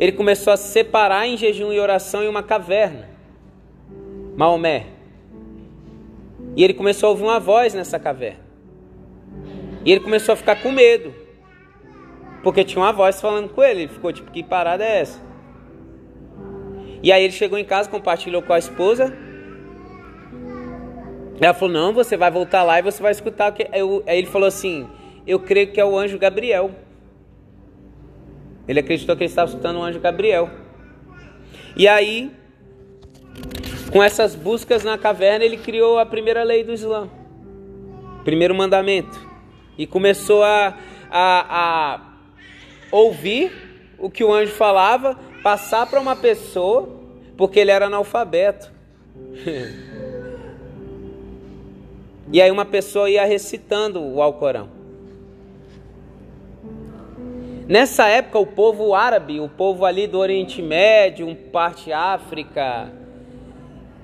ele 0.00 0.12
começou 0.12 0.50
a 0.50 0.56
separar 0.56 1.26
em 1.26 1.36
jejum 1.36 1.70
e 1.70 1.78
oração 1.78 2.24
em 2.24 2.28
uma 2.28 2.42
caverna. 2.42 3.06
Maomé. 4.34 4.86
E 6.56 6.64
ele 6.64 6.72
começou 6.72 7.08
a 7.08 7.10
ouvir 7.10 7.24
uma 7.24 7.38
voz 7.38 7.74
nessa 7.74 7.98
caverna. 7.98 8.40
E 9.84 9.92
ele 9.92 10.00
começou 10.00 10.32
a 10.32 10.36
ficar 10.36 10.56
com 10.62 10.72
medo. 10.72 11.14
Porque 12.42 12.64
tinha 12.64 12.82
uma 12.82 12.94
voz 12.94 13.20
falando 13.20 13.50
com 13.50 13.62
ele. 13.62 13.82
Ele 13.82 13.92
ficou 13.92 14.10
tipo, 14.10 14.30
que 14.30 14.42
parada 14.42 14.82
é 14.82 15.00
essa? 15.00 15.20
E 17.02 17.12
aí 17.12 17.22
ele 17.22 17.34
chegou 17.34 17.58
em 17.58 17.64
casa, 17.64 17.90
compartilhou 17.90 18.40
com 18.40 18.54
a 18.54 18.58
esposa. 18.58 19.14
Ela 21.38 21.52
falou: 21.52 21.74
Não, 21.74 21.92
você 21.92 22.16
vai 22.16 22.30
voltar 22.30 22.62
lá 22.62 22.78
e 22.78 22.82
você 22.82 23.02
vai 23.02 23.12
escutar 23.12 23.50
o 23.50 23.54
que. 23.54 23.68
Aí 23.70 24.18
ele 24.18 24.26
falou 24.26 24.48
assim: 24.48 24.88
Eu 25.26 25.40
creio 25.40 25.72
que 25.72 25.78
é 25.78 25.84
o 25.84 25.94
anjo 25.98 26.18
Gabriel. 26.18 26.70
Ele 28.70 28.78
acreditou 28.78 29.16
que 29.16 29.24
ele 29.24 29.30
estava 29.30 29.48
escutando 29.48 29.80
o 29.80 29.82
anjo 29.82 29.98
Gabriel. 29.98 30.48
E 31.76 31.88
aí, 31.88 32.30
com 33.90 34.00
essas 34.00 34.36
buscas 34.36 34.84
na 34.84 34.96
caverna, 34.96 35.44
ele 35.44 35.56
criou 35.56 35.98
a 35.98 36.06
primeira 36.06 36.44
lei 36.44 36.62
do 36.62 36.72
Islã, 36.72 37.10
primeiro 38.22 38.54
mandamento, 38.54 39.20
e 39.76 39.88
começou 39.88 40.44
a, 40.44 40.78
a, 41.10 41.46
a 41.50 42.00
ouvir 42.92 43.50
o 43.98 44.08
que 44.08 44.22
o 44.22 44.32
anjo 44.32 44.52
falava 44.52 45.18
passar 45.42 45.86
para 45.86 45.98
uma 45.98 46.14
pessoa 46.14 46.96
porque 47.36 47.58
ele 47.58 47.72
era 47.72 47.86
analfabeto. 47.86 48.70
e 52.32 52.40
aí 52.40 52.52
uma 52.52 52.64
pessoa 52.64 53.10
ia 53.10 53.24
recitando 53.24 54.00
o 54.00 54.22
Alcorão. 54.22 54.79
Nessa 57.70 58.08
época, 58.08 58.36
o 58.36 58.46
povo 58.46 58.96
árabe, 58.96 59.38
o 59.38 59.48
povo 59.48 59.84
ali 59.84 60.08
do 60.08 60.18
Oriente 60.18 60.60
Médio, 60.60 61.32
parte 61.52 61.92
África, 61.92 62.92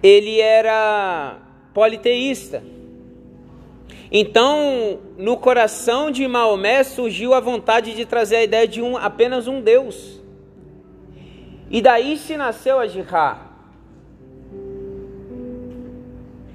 ele 0.00 0.38
era 0.38 1.36
politeísta. 1.74 2.62
Então, 4.08 5.00
no 5.18 5.36
coração 5.36 6.12
de 6.12 6.28
Maomé 6.28 6.84
surgiu 6.84 7.34
a 7.34 7.40
vontade 7.40 7.92
de 7.96 8.06
trazer 8.06 8.36
a 8.36 8.44
ideia 8.44 8.68
de 8.68 8.80
um, 8.80 8.96
apenas 8.96 9.48
um 9.48 9.60
Deus. 9.60 10.22
E 11.68 11.82
daí 11.82 12.18
se 12.18 12.36
nasceu 12.36 12.78
a 12.78 12.86
jihad. 12.86 13.38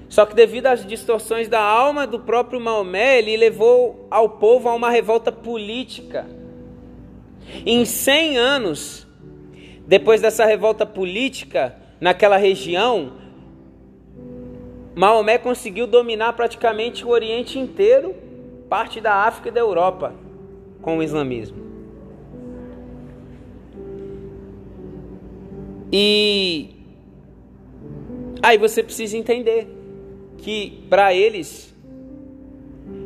Só 0.07 0.25
que 0.25 0.33
devido 0.33 0.67
às 0.67 0.85
distorções 0.85 1.49
da 1.49 1.59
alma 1.59 2.07
do 2.07 2.21
próprio 2.21 2.61
Maomé, 2.61 3.19
ele 3.19 3.35
levou 3.35 4.07
ao 4.09 4.29
povo 4.29 4.69
a 4.69 4.73
uma 4.73 4.89
revolta 4.89 5.29
política. 5.29 6.39
Em 7.65 7.85
100 7.85 8.37
anos, 8.37 9.07
depois 9.87 10.21
dessa 10.21 10.45
revolta 10.45 10.85
política 10.85 11.75
naquela 11.99 12.37
região, 12.37 13.13
Maomé 14.95 15.37
conseguiu 15.37 15.87
dominar 15.87 16.33
praticamente 16.33 17.05
o 17.05 17.09
Oriente 17.09 17.57
inteiro, 17.57 18.15
parte 18.69 18.99
da 18.99 19.13
África 19.25 19.49
e 19.49 19.51
da 19.51 19.59
Europa, 19.59 20.13
com 20.81 20.97
o 20.97 21.03
islamismo. 21.03 21.57
E 25.91 26.69
aí 28.41 28.57
você 28.57 28.81
precisa 28.81 29.17
entender 29.17 29.67
que 30.37 30.85
para 30.89 31.13
eles 31.13 31.75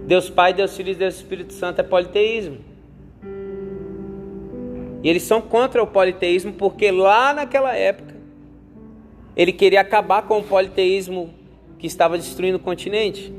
Deus 0.06 0.30
Pai, 0.30 0.54
Deus 0.54 0.76
Filho 0.78 0.92
e 0.92 0.96
Deus 0.96 1.16
Espírito 1.16 1.54
Santo 1.54 1.80
é 1.80 1.84
politeísmo. 1.84 2.60
E 5.06 5.10
eles 5.10 5.22
são 5.22 5.40
contra 5.40 5.84
o 5.84 5.86
politeísmo 5.86 6.52
porque 6.54 6.90
lá 6.90 7.32
naquela 7.32 7.76
época 7.76 8.16
ele 9.38 9.52
queria 9.52 9.80
acabar 9.80 10.24
com 10.24 10.40
o 10.40 10.44
politeísmo 10.44 11.32
que 11.78 11.86
estava 11.86 12.18
destruindo 12.18 12.58
o 12.58 12.60
continente. 12.60 13.32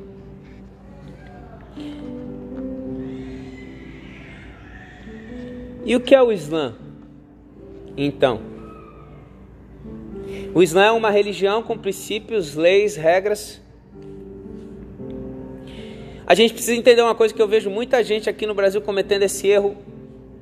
E 5.84 5.96
o 5.96 6.00
que 6.00 6.14
é 6.14 6.22
o 6.22 6.30
Islã? 6.30 6.76
Então, 7.96 8.40
o 10.54 10.62
Islã 10.62 10.84
é 10.84 10.92
uma 10.92 11.10
religião 11.10 11.64
com 11.64 11.76
princípios, 11.76 12.54
leis, 12.54 12.94
regras. 12.94 13.60
A 16.24 16.34
gente 16.36 16.54
precisa 16.54 16.76
entender 16.76 17.02
uma 17.02 17.16
coisa 17.16 17.34
que 17.34 17.42
eu 17.42 17.48
vejo 17.48 17.68
muita 17.68 18.04
gente 18.04 18.30
aqui 18.30 18.46
no 18.46 18.54
Brasil 18.54 18.80
cometendo 18.80 19.24
esse 19.24 19.48
erro 19.48 19.76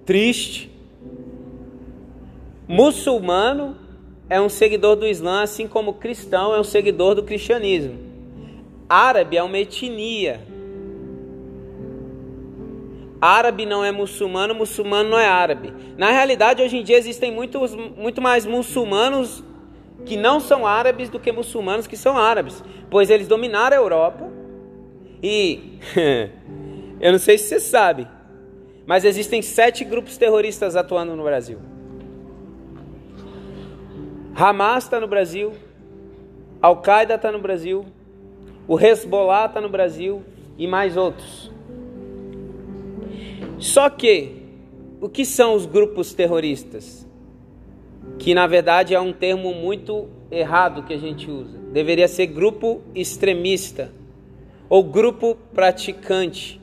triste. 0.04 0.73
Muçulmano 2.66 3.76
é 4.28 4.40
um 4.40 4.48
seguidor 4.48 4.96
do 4.96 5.06
Islã, 5.06 5.42
assim 5.42 5.68
como 5.68 5.94
cristão 5.94 6.54
é 6.54 6.60
um 6.60 6.64
seguidor 6.64 7.14
do 7.14 7.22
cristianismo. 7.22 7.98
Árabe 8.88 9.36
é 9.36 9.42
uma 9.42 9.58
etnia. 9.58 10.40
Árabe 13.20 13.64
não 13.64 13.84
é 13.84 13.90
muçulmano, 13.90 14.54
muçulmano 14.54 15.10
não 15.10 15.18
é 15.18 15.26
árabe. 15.26 15.72
Na 15.96 16.10
realidade, 16.10 16.62
hoje 16.62 16.76
em 16.76 16.82
dia 16.82 16.98
existem 16.98 17.32
muitos, 17.32 17.74
muito 17.74 18.20
mais 18.20 18.44
muçulmanos 18.44 19.42
que 20.04 20.16
não 20.16 20.40
são 20.40 20.66
árabes 20.66 21.08
do 21.08 21.18
que 21.18 21.32
muçulmanos 21.32 21.86
que 21.86 21.96
são 21.96 22.18
árabes, 22.18 22.62
pois 22.90 23.08
eles 23.08 23.26
dominaram 23.26 23.76
a 23.76 23.80
Europa. 23.80 24.30
E 25.22 25.78
eu 27.00 27.12
não 27.12 27.18
sei 27.18 27.38
se 27.38 27.48
você 27.48 27.60
sabe, 27.60 28.06
mas 28.86 29.04
existem 29.04 29.40
sete 29.40 29.84
grupos 29.84 30.18
terroristas 30.18 30.76
atuando 30.76 31.16
no 31.16 31.24
Brasil. 31.24 31.58
Hamas 34.36 34.84
está 34.84 35.00
no 35.00 35.06
Brasil, 35.06 35.52
Al-Qaeda 36.60 37.14
está 37.14 37.30
no 37.30 37.38
Brasil, 37.38 37.84
o 38.66 38.78
Hezbollah 38.78 39.46
está 39.46 39.60
no 39.60 39.68
Brasil 39.68 40.22
e 40.58 40.66
mais 40.66 40.96
outros. 40.96 41.50
Só 43.58 43.88
que, 43.88 44.42
o 45.00 45.08
que 45.08 45.24
são 45.24 45.54
os 45.54 45.66
grupos 45.66 46.12
terroristas? 46.12 47.04
que 48.18 48.34
na 48.34 48.46
verdade 48.46 48.94
é 48.94 49.00
um 49.00 49.12
termo 49.12 49.54
muito 49.54 50.08
errado 50.30 50.84
que 50.84 50.94
a 50.94 50.98
gente 50.98 51.30
usa. 51.30 51.58
Deveria 51.72 52.08
ser 52.08 52.26
grupo 52.26 52.82
extremista 52.94 53.92
ou 54.68 54.82
grupo 54.82 55.36
praticante. 55.52 56.60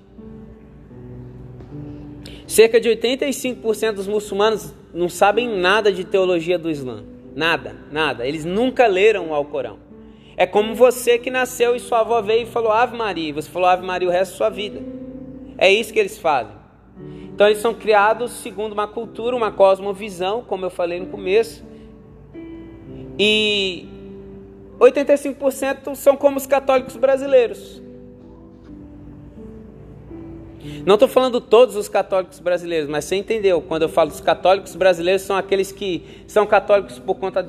Cerca 2.47 2.79
de 2.79 2.89
85% 2.89 3.93
dos 3.93 4.07
muçulmanos 4.07 4.73
não 4.93 5.07
sabem 5.07 5.47
nada 5.47 5.91
de 5.91 6.03
teologia 6.03 6.57
do 6.57 6.69
Islã. 6.69 7.03
Nada, 7.35 7.75
nada. 7.91 8.27
Eles 8.27 8.45
nunca 8.45 8.87
leram 8.87 9.29
o 9.29 9.33
Alcorão. 9.33 9.79
É 10.35 10.45
como 10.45 10.73
você 10.73 11.17
que 11.17 11.29
nasceu 11.29 11.75
e 11.75 11.79
sua 11.79 11.99
avó 11.99 12.21
veio 12.21 12.43
e 12.43 12.45
falou 12.45 12.71
Ave 12.71 12.97
Maria, 12.97 13.29
e 13.29 13.31
você 13.31 13.49
falou 13.49 13.69
Ave 13.69 13.85
Maria 13.85 14.07
o 14.07 14.11
resto 14.11 14.31
da 14.31 14.37
sua 14.37 14.49
vida. 14.49 14.81
É 15.57 15.71
isso 15.71 15.93
que 15.93 15.99
eles 15.99 16.17
fazem. 16.17 16.55
Então 17.33 17.47
eles 17.47 17.59
são 17.59 17.73
criados 17.73 18.31
segundo 18.31 18.73
uma 18.73 18.87
cultura, 18.87 19.35
uma 19.35 19.51
cosmovisão, 19.51 20.43
como 20.43 20.65
eu 20.65 20.69
falei 20.69 20.99
no 20.99 21.07
começo. 21.07 21.63
E 23.17 23.87
85% 24.79 25.95
são 25.95 26.17
como 26.17 26.37
os 26.37 26.47
católicos 26.47 26.95
brasileiros. 26.95 27.81
Não 30.85 30.95
estou 30.95 31.07
falando 31.07 31.41
todos 31.41 31.75
os 31.75 31.89
católicos 31.89 32.39
brasileiros, 32.39 32.89
mas 32.89 33.05
você 33.05 33.15
entendeu? 33.15 33.61
Quando 33.61 33.83
eu 33.83 33.89
falo 33.89 34.09
dos 34.09 34.21
católicos 34.21 34.75
brasileiros, 34.75 35.23
são 35.23 35.35
aqueles 35.35 35.71
que 35.71 36.03
são 36.27 36.45
católicos 36.45 36.99
por 36.99 37.15
conta 37.15 37.47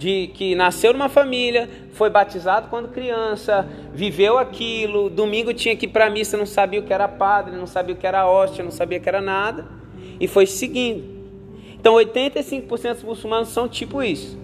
de 0.00 0.28
que 0.28 0.54
nasceu 0.54 0.94
numa 0.94 1.10
família, 1.10 1.68
foi 1.92 2.08
batizado 2.08 2.68
quando 2.68 2.88
criança, 2.88 3.68
viveu 3.92 4.38
aquilo, 4.38 5.10
domingo 5.10 5.52
tinha 5.52 5.76
que 5.76 5.84
ir 5.84 5.90
para 5.90 6.08
missa, 6.08 6.38
não 6.38 6.46
sabia 6.46 6.80
o 6.80 6.82
que 6.82 6.92
era 6.92 7.06
padre, 7.06 7.54
não 7.54 7.66
sabia 7.66 7.94
o 7.94 7.98
que 7.98 8.06
era 8.06 8.26
hóstia, 8.26 8.64
não 8.64 8.70
sabia 8.70 8.98
o 8.98 9.00
que 9.02 9.08
era 9.08 9.20
nada, 9.20 9.66
e 10.18 10.26
foi 10.26 10.46
seguindo. 10.46 11.04
Então 11.78 11.94
85% 11.96 12.94
dos 12.94 13.02
muçulmanos 13.02 13.50
são 13.50 13.68
tipo 13.68 14.02
isso. 14.02 14.38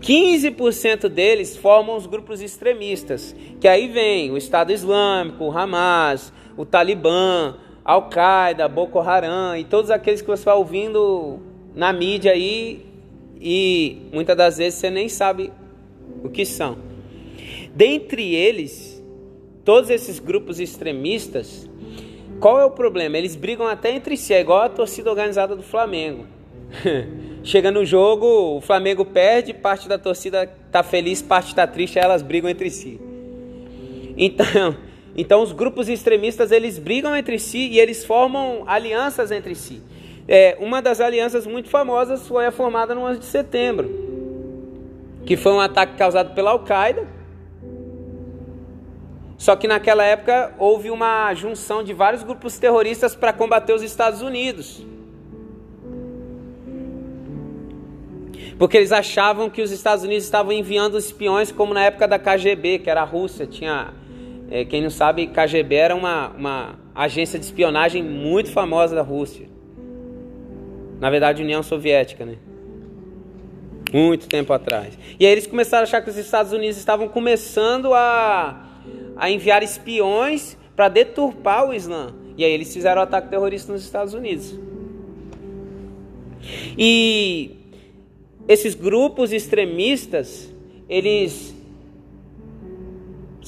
15% 0.00 1.08
deles 1.08 1.56
formam 1.56 1.96
os 1.96 2.06
grupos 2.06 2.40
extremistas, 2.40 3.36
que 3.60 3.68
aí 3.68 3.88
vem 3.88 4.30
o 4.30 4.38
Estado 4.38 4.72
Islâmico, 4.72 5.44
o 5.44 5.56
Hamas, 5.56 6.32
o 6.56 6.64
Talibã, 6.64 7.54
Al-Qaeda, 7.84 8.68
Boko 8.68 8.98
Haram 9.00 9.56
e 9.56 9.64
todos 9.64 9.90
aqueles 9.90 10.20
que 10.20 10.28
você 10.28 10.44
vai 10.44 10.54
ouvindo 10.54 11.40
na 11.74 11.92
mídia 11.92 12.32
aí 12.32 12.86
e 13.40 14.02
muitas 14.12 14.36
das 14.36 14.58
vezes 14.58 14.78
você 14.78 14.90
nem 14.90 15.08
sabe 15.08 15.52
o 16.22 16.28
que 16.28 16.44
são. 16.44 16.78
Dentre 17.74 18.34
eles, 18.34 19.02
todos 19.64 19.90
esses 19.90 20.18
grupos 20.18 20.60
extremistas, 20.60 21.68
qual 22.38 22.60
é 22.60 22.64
o 22.64 22.70
problema? 22.70 23.18
Eles 23.18 23.34
brigam 23.34 23.66
até 23.66 23.92
entre 23.92 24.16
si, 24.16 24.32
é 24.34 24.40
igual 24.40 24.60
a 24.60 24.68
torcida 24.68 25.10
organizada 25.10 25.56
do 25.56 25.62
Flamengo. 25.62 26.26
Chega 27.42 27.70
no 27.72 27.84
jogo, 27.84 28.56
o 28.56 28.60
Flamengo 28.60 29.04
perde, 29.04 29.52
parte 29.52 29.88
da 29.88 29.98
torcida 29.98 30.46
tá 30.70 30.82
feliz, 30.82 31.20
parte 31.20 31.54
tá 31.54 31.66
triste, 31.66 31.98
aí 31.98 32.04
elas 32.04 32.22
brigam 32.22 32.48
entre 32.48 32.70
si. 32.70 33.00
Então, 34.16 34.76
então 35.16 35.42
os 35.42 35.52
grupos 35.52 35.88
extremistas 35.88 36.50
eles 36.50 36.78
brigam 36.78 37.14
entre 37.14 37.38
si 37.38 37.68
e 37.68 37.78
eles 37.78 38.04
formam 38.04 38.64
alianças 38.66 39.30
entre 39.30 39.54
si. 39.54 39.82
É, 40.26 40.56
uma 40.60 40.80
das 40.80 41.00
alianças 41.00 41.46
muito 41.46 41.68
famosas 41.68 42.26
foi 42.26 42.46
a 42.46 42.52
formada 42.52 42.94
no 42.94 43.02
11 43.02 43.18
de 43.18 43.24
setembro, 43.26 43.90
que 45.26 45.36
foi 45.36 45.52
um 45.52 45.60
ataque 45.60 45.96
causado 45.96 46.34
pela 46.34 46.50
Al-Qaeda. 46.50 47.06
Só 49.36 49.56
que 49.56 49.66
naquela 49.66 50.04
época 50.04 50.54
houve 50.56 50.88
uma 50.88 51.34
junção 51.34 51.82
de 51.82 51.92
vários 51.92 52.22
grupos 52.22 52.58
terroristas 52.58 53.16
para 53.16 53.32
combater 53.32 53.72
os 53.72 53.82
Estados 53.82 54.22
Unidos. 54.22 54.86
Porque 58.56 58.76
eles 58.76 58.92
achavam 58.92 59.50
que 59.50 59.60
os 59.60 59.72
Estados 59.72 60.04
Unidos 60.04 60.24
estavam 60.24 60.52
enviando 60.52 60.96
espiões, 60.96 61.50
como 61.50 61.74
na 61.74 61.82
época 61.82 62.06
da 62.06 62.16
KGB, 62.16 62.78
que 62.78 62.88
era 62.88 63.02
a 63.02 63.04
Rússia. 63.04 63.44
Tinha, 63.44 63.92
é, 64.52 64.66
quem 64.66 64.82
não 64.82 64.90
sabe, 64.90 65.28
KGB 65.28 65.74
era 65.74 65.96
uma, 65.96 66.28
uma 66.28 66.78
agência 66.94 67.38
de 67.38 67.44
espionagem 67.46 68.02
muito 68.02 68.50
famosa 68.50 68.94
da 68.94 69.00
Rússia. 69.00 69.48
Na 71.00 71.08
verdade, 71.08 71.42
União 71.42 71.62
Soviética, 71.62 72.26
né? 72.26 72.36
Muito 73.90 74.28
tempo 74.28 74.52
atrás. 74.52 74.98
E 75.18 75.24
aí 75.24 75.32
eles 75.32 75.46
começaram 75.46 75.84
a 75.84 75.84
achar 75.84 76.02
que 76.02 76.10
os 76.10 76.18
Estados 76.18 76.52
Unidos 76.52 76.76
estavam 76.76 77.08
começando 77.08 77.94
a, 77.94 78.66
a 79.16 79.30
enviar 79.30 79.62
espiões 79.62 80.54
para 80.76 80.90
deturpar 80.90 81.66
o 81.66 81.72
Islã. 81.72 82.12
E 82.36 82.44
aí 82.44 82.52
eles 82.52 82.70
fizeram 82.74 83.00
o 83.00 83.04
ataque 83.04 83.28
terrorista 83.30 83.72
nos 83.72 83.82
Estados 83.82 84.12
Unidos. 84.12 84.54
E 86.76 87.56
esses 88.46 88.74
grupos 88.74 89.32
extremistas, 89.32 90.52
eles 90.90 91.54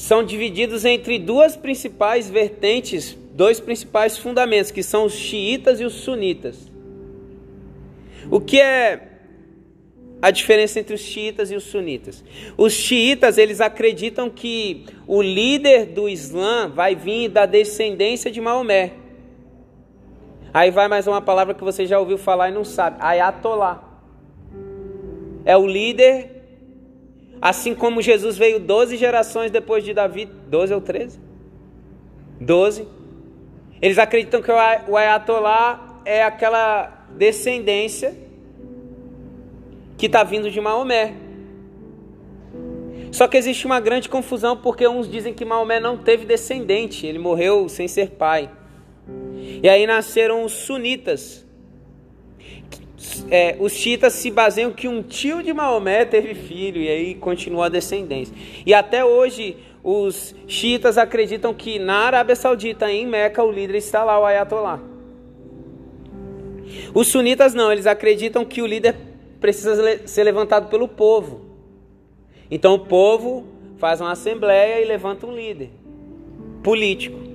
são 0.05 0.23
divididos 0.23 0.85
entre 0.85 1.19
duas 1.19 1.57
principais 1.57 2.29
vertentes, 2.29 3.17
dois 3.33 3.59
principais 3.59 4.19
fundamentos, 4.19 4.71
que 4.71 4.83
são 4.83 5.07
os 5.07 5.15
xiitas 5.15 5.81
e 5.81 5.85
os 5.85 5.95
sunitas. 5.95 6.71
O 8.31 8.39
que 8.39 8.61
é 8.61 9.01
a 10.21 10.31
diferença 10.31 10.79
entre 10.79 10.95
os 10.95 11.01
xiitas 11.01 11.51
e 11.51 11.57
os 11.57 11.63
sunitas? 11.63 12.23
Os 12.55 12.75
xiitas, 12.75 13.39
eles 13.39 13.63
acreditam 13.63 14.29
que 14.29 14.85
o 15.07 15.23
líder 15.23 15.87
do 15.87 16.07
Islã 16.07 16.69
vai 16.69 16.95
vir 16.95 17.31
da 17.31 17.47
descendência 17.47 18.31
de 18.31 18.43
Maomé. 18.43 18.93
Aí 20.53 20.71
vai 20.71 20.87
mais 20.87 21.07
uma 21.07 21.23
palavra 21.23 21.55
que 21.55 21.65
você 21.65 21.87
já 21.87 21.99
ouviu 21.99 22.19
falar 22.19 22.51
e 22.51 22.53
não 22.53 22.63
sabe, 22.63 22.99
Ayatollah. 23.01 23.83
É 25.47 25.57
o 25.57 25.67
líder, 25.67 26.34
assim 27.45 27.75
como 27.75 28.01
Jesus 28.01 28.39
veio 28.39 28.59
12 28.59 28.97
gerações 28.97 29.51
depois 29.51 29.85
de 29.85 29.93
Davi, 29.93 30.25
12 30.25 30.73
ou 30.73 30.81
13? 30.81 31.21
12. 32.41 32.89
Eles 33.83 33.99
acreditam 33.99 34.41
que 34.41 34.51
o 34.51 34.97
Ayatollah 34.97 36.01
é 36.07 36.23
aquela 36.23 37.07
descendência 37.11 38.17
que 39.99 40.07
está 40.07 40.25
vindo 40.25 40.51
de 40.51 40.59
Maomé. 40.59 41.17
Só 43.13 43.29
que 43.29 43.37
existe 43.37 43.67
uma 43.67 43.79
grande 43.79 44.09
confusão 44.09 44.57
porque 44.57 44.89
uns 44.89 45.07
dizem 45.07 45.35
que 45.35 45.45
Maomé 45.45 45.79
não 45.79 45.99
teve 45.99 46.25
descendente, 46.25 47.07
ele 47.07 47.19
morreu 47.19 47.69
sem 47.69 47.87
ser 47.87 48.13
pai. 48.13 48.51
E 49.63 49.69
aí 49.69 49.87
nasceram 49.87 50.45
os 50.45 50.53
sunitas. 50.53 51.44
É, 53.31 53.57
os 53.59 53.73
chiitas 53.73 54.13
se 54.15 54.31
baseiam 54.31 54.71
que 54.71 54.89
um 54.89 55.03
tio 55.03 55.43
de 55.43 55.53
Maomé 55.53 56.05
teve 56.05 56.35
filho 56.35 56.81
e 56.81 56.89
aí 56.89 57.15
continua 57.15 57.67
a 57.67 57.69
descendência. 57.69 58.35
E 58.65 58.73
até 58.73 59.05
hoje 59.05 59.57
os 59.83 60.35
chiitas 60.47 60.97
acreditam 60.97 61.53
que 61.53 61.79
na 61.79 61.99
Arábia 61.99 62.35
Saudita, 62.35 62.91
em 62.91 63.07
Meca, 63.07 63.43
o 63.43 63.53
líder 63.53 63.77
está 63.77 64.03
lá, 64.03 64.19
o 64.19 64.25
Ayatollah. 64.25 64.81
Os 66.95 67.09
sunitas 67.09 67.55
não, 67.55 67.71
eles 67.71 67.87
acreditam 67.87 68.45
que 68.45 68.63
o 68.63 68.67
líder 68.67 68.97
precisa 69.41 70.07
ser 70.07 70.25
levantado 70.25 70.69
pelo 70.71 70.89
povo. 70.89 71.43
Então 72.51 72.75
o 72.75 72.79
povo 72.79 73.45
faz 73.77 74.01
uma 74.01 74.13
assembleia 74.13 74.81
e 74.81 74.87
levanta 74.87 75.27
um 75.27 75.35
líder 75.35 75.71
político. 76.63 77.34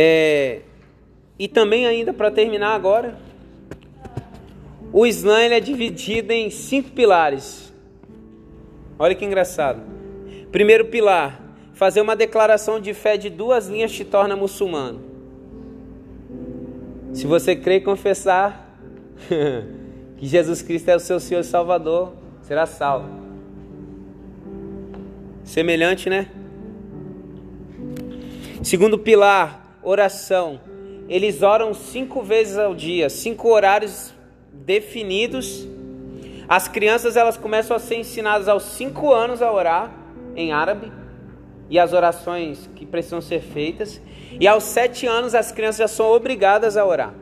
É, 0.00 0.60
e 1.36 1.48
também 1.48 1.84
ainda 1.84 2.12
para 2.12 2.30
terminar 2.30 2.72
agora, 2.72 3.18
o 4.92 5.04
Islã 5.04 5.40
é 5.40 5.58
dividido 5.58 6.32
em 6.32 6.50
cinco 6.50 6.90
pilares. 6.90 7.72
Olha 8.96 9.16
que 9.16 9.24
engraçado. 9.24 9.82
Primeiro 10.52 10.84
pilar, 10.84 11.42
fazer 11.74 12.00
uma 12.00 12.14
declaração 12.14 12.78
de 12.78 12.94
fé 12.94 13.16
de 13.16 13.28
duas 13.28 13.66
linhas 13.66 13.90
te 13.90 14.04
torna 14.04 14.36
muçulmano. 14.36 15.00
Se 17.12 17.26
você 17.26 17.56
crê 17.56 17.78
e 17.78 17.80
confessar 17.80 18.78
que 20.16 20.26
Jesus 20.28 20.62
Cristo 20.62 20.90
é 20.90 20.94
o 20.94 21.00
seu 21.00 21.18
Senhor 21.18 21.40
e 21.40 21.44
Salvador, 21.44 22.12
será 22.42 22.66
salvo. 22.66 23.10
Semelhante, 25.42 26.08
né? 26.08 26.28
Segundo 28.62 28.96
pilar, 28.96 29.67
oração. 29.88 30.60
Eles 31.08 31.42
oram 31.42 31.72
cinco 31.72 32.22
vezes 32.22 32.58
ao 32.58 32.74
dia, 32.74 33.08
cinco 33.08 33.48
horários 33.48 34.12
definidos. 34.52 35.66
As 36.48 36.68
crianças 36.68 37.16
elas 37.16 37.36
começam 37.36 37.76
a 37.76 37.80
ser 37.80 37.96
ensinadas 37.96 38.48
aos 38.48 38.62
cinco 38.62 39.12
anos 39.12 39.40
a 39.40 39.50
orar 39.50 39.90
em 40.36 40.52
árabe 40.52 40.92
e 41.70 41.78
as 41.78 41.92
orações 41.92 42.68
que 42.74 42.84
precisam 42.86 43.20
ser 43.20 43.40
feitas. 43.40 44.00
E 44.38 44.46
aos 44.46 44.64
sete 44.64 45.06
anos 45.06 45.34
as 45.34 45.50
crianças 45.50 45.78
já 45.78 45.88
são 45.88 46.06
obrigadas 46.06 46.76
a 46.76 46.84
orar. 46.84 47.14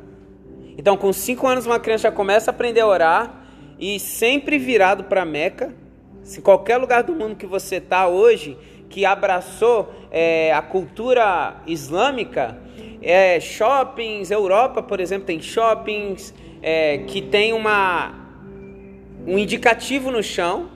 Então, 0.79 0.97
com 0.97 1.13
cinco 1.13 1.47
anos, 1.47 1.65
uma 1.65 1.81
criança 1.81 2.03
já 2.03 2.13
começa 2.13 2.51
a 2.51 2.53
aprender 2.53 2.81
a 2.81 2.87
orar 2.87 3.47
e 3.79 3.99
sempre 3.99 4.59
virado 4.59 5.05
para 5.05 5.25
Meca. 5.25 5.75
Se 6.23 6.43
qualquer 6.43 6.77
lugar 6.77 7.03
do 7.03 7.15
mundo 7.15 7.37
que 7.37 7.47
você 7.47 7.77
está 7.77 8.09
hoje, 8.09 8.59
que 8.89 9.05
abraçou 9.05 9.93
é, 10.11 10.53
a 10.53 10.63
cultura 10.63 11.57
islâmica, 11.67 12.59
é, 13.03 13.39
shoppings, 13.41 14.31
Europa, 14.31 14.83
por 14.83 15.01
exemplo, 15.01 15.27
tem 15.27 15.41
shoppings 15.41 16.35
é, 16.63 16.99
que 16.99 17.21
tem 17.21 17.53
uma, 17.53 18.15
um 19.27 19.39
indicativo 19.39 20.11
no 20.11 20.23
chão, 20.23 20.71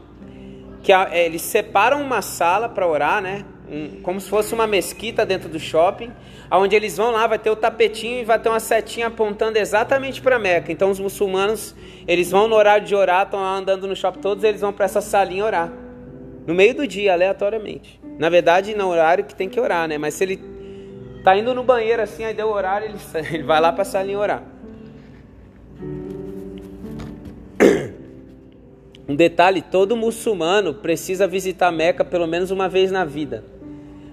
que 0.83 0.92
é, 0.92 1.27
eles 1.27 1.42
separam 1.42 2.03
uma 2.03 2.23
sala 2.23 2.68
para 2.68 2.87
orar, 2.87 3.23
né? 3.23 3.44
um, 3.70 4.01
como 4.03 4.20
se 4.20 4.29
fosse 4.29 4.53
uma 4.53 4.66
mesquita 4.66 5.25
dentro 5.25 5.49
do 5.49 5.59
shopping, 5.59 6.11
aonde 6.51 6.75
eles 6.75 6.96
vão 6.96 7.12
lá, 7.12 7.27
vai 7.27 7.38
ter 7.38 7.51
o 7.51 7.57
tapetinho 7.57 8.20
e 8.20 8.25
vai 8.25 8.38
ter 8.38 8.49
uma 8.49 8.61
setinha 8.61 9.07
apontando 9.07 9.59
exatamente 9.59 10.20
para 10.20 10.38
Meca. 10.38 10.73
Então 10.73 10.90
os 10.90 10.99
muçulmanos, 10.99 11.75
eles 12.07 12.31
vão 12.31 12.49
no 12.49 12.57
horário 12.57 12.85
de 12.85 12.94
orar, 12.94 13.25
estão 13.25 13.40
lá 13.40 13.55
andando 13.55 13.87
no 13.87 13.94
shopping 13.94 14.20
todos, 14.20 14.42
eles 14.42 14.61
vão 14.61 14.73
para 14.73 14.87
essa 14.87 15.01
salinha 15.01 15.44
orar. 15.44 15.73
No 16.51 16.57
meio 16.57 16.75
do 16.75 16.85
dia, 16.85 17.13
aleatoriamente. 17.13 18.01
Na 18.19 18.29
verdade, 18.29 18.75
no 18.75 18.89
horário 18.89 19.23
que 19.23 19.37
tem 19.37 19.49
que 19.49 19.61
orar, 19.61 19.87
né? 19.87 19.99
Mas 19.99 20.15
se 20.15 20.25
ele 20.25 20.41
tá 21.23 21.37
indo 21.37 21.55
no 21.55 21.63
banheiro 21.63 22.03
assim, 22.03 22.25
aí 22.25 22.35
deu 22.35 22.49
o 22.49 22.53
horário, 22.53 22.89
ele, 22.89 22.99
ele 23.33 23.45
vai 23.45 23.61
lá 23.61 23.73
para 23.73 23.83
a 23.83 23.85
salinha 23.85 24.19
orar. 24.19 24.43
Um 29.09 29.15
detalhe: 29.15 29.63
todo 29.63 29.97
muçulmano 29.97 30.75
precisa 30.75 31.25
visitar 31.29 31.71
Meca 31.71 32.05
pelo 32.05 32.27
menos 32.27 32.51
uma 32.51 32.69
vez 32.69 32.91
na 32.91 33.05
vida, 33.05 33.45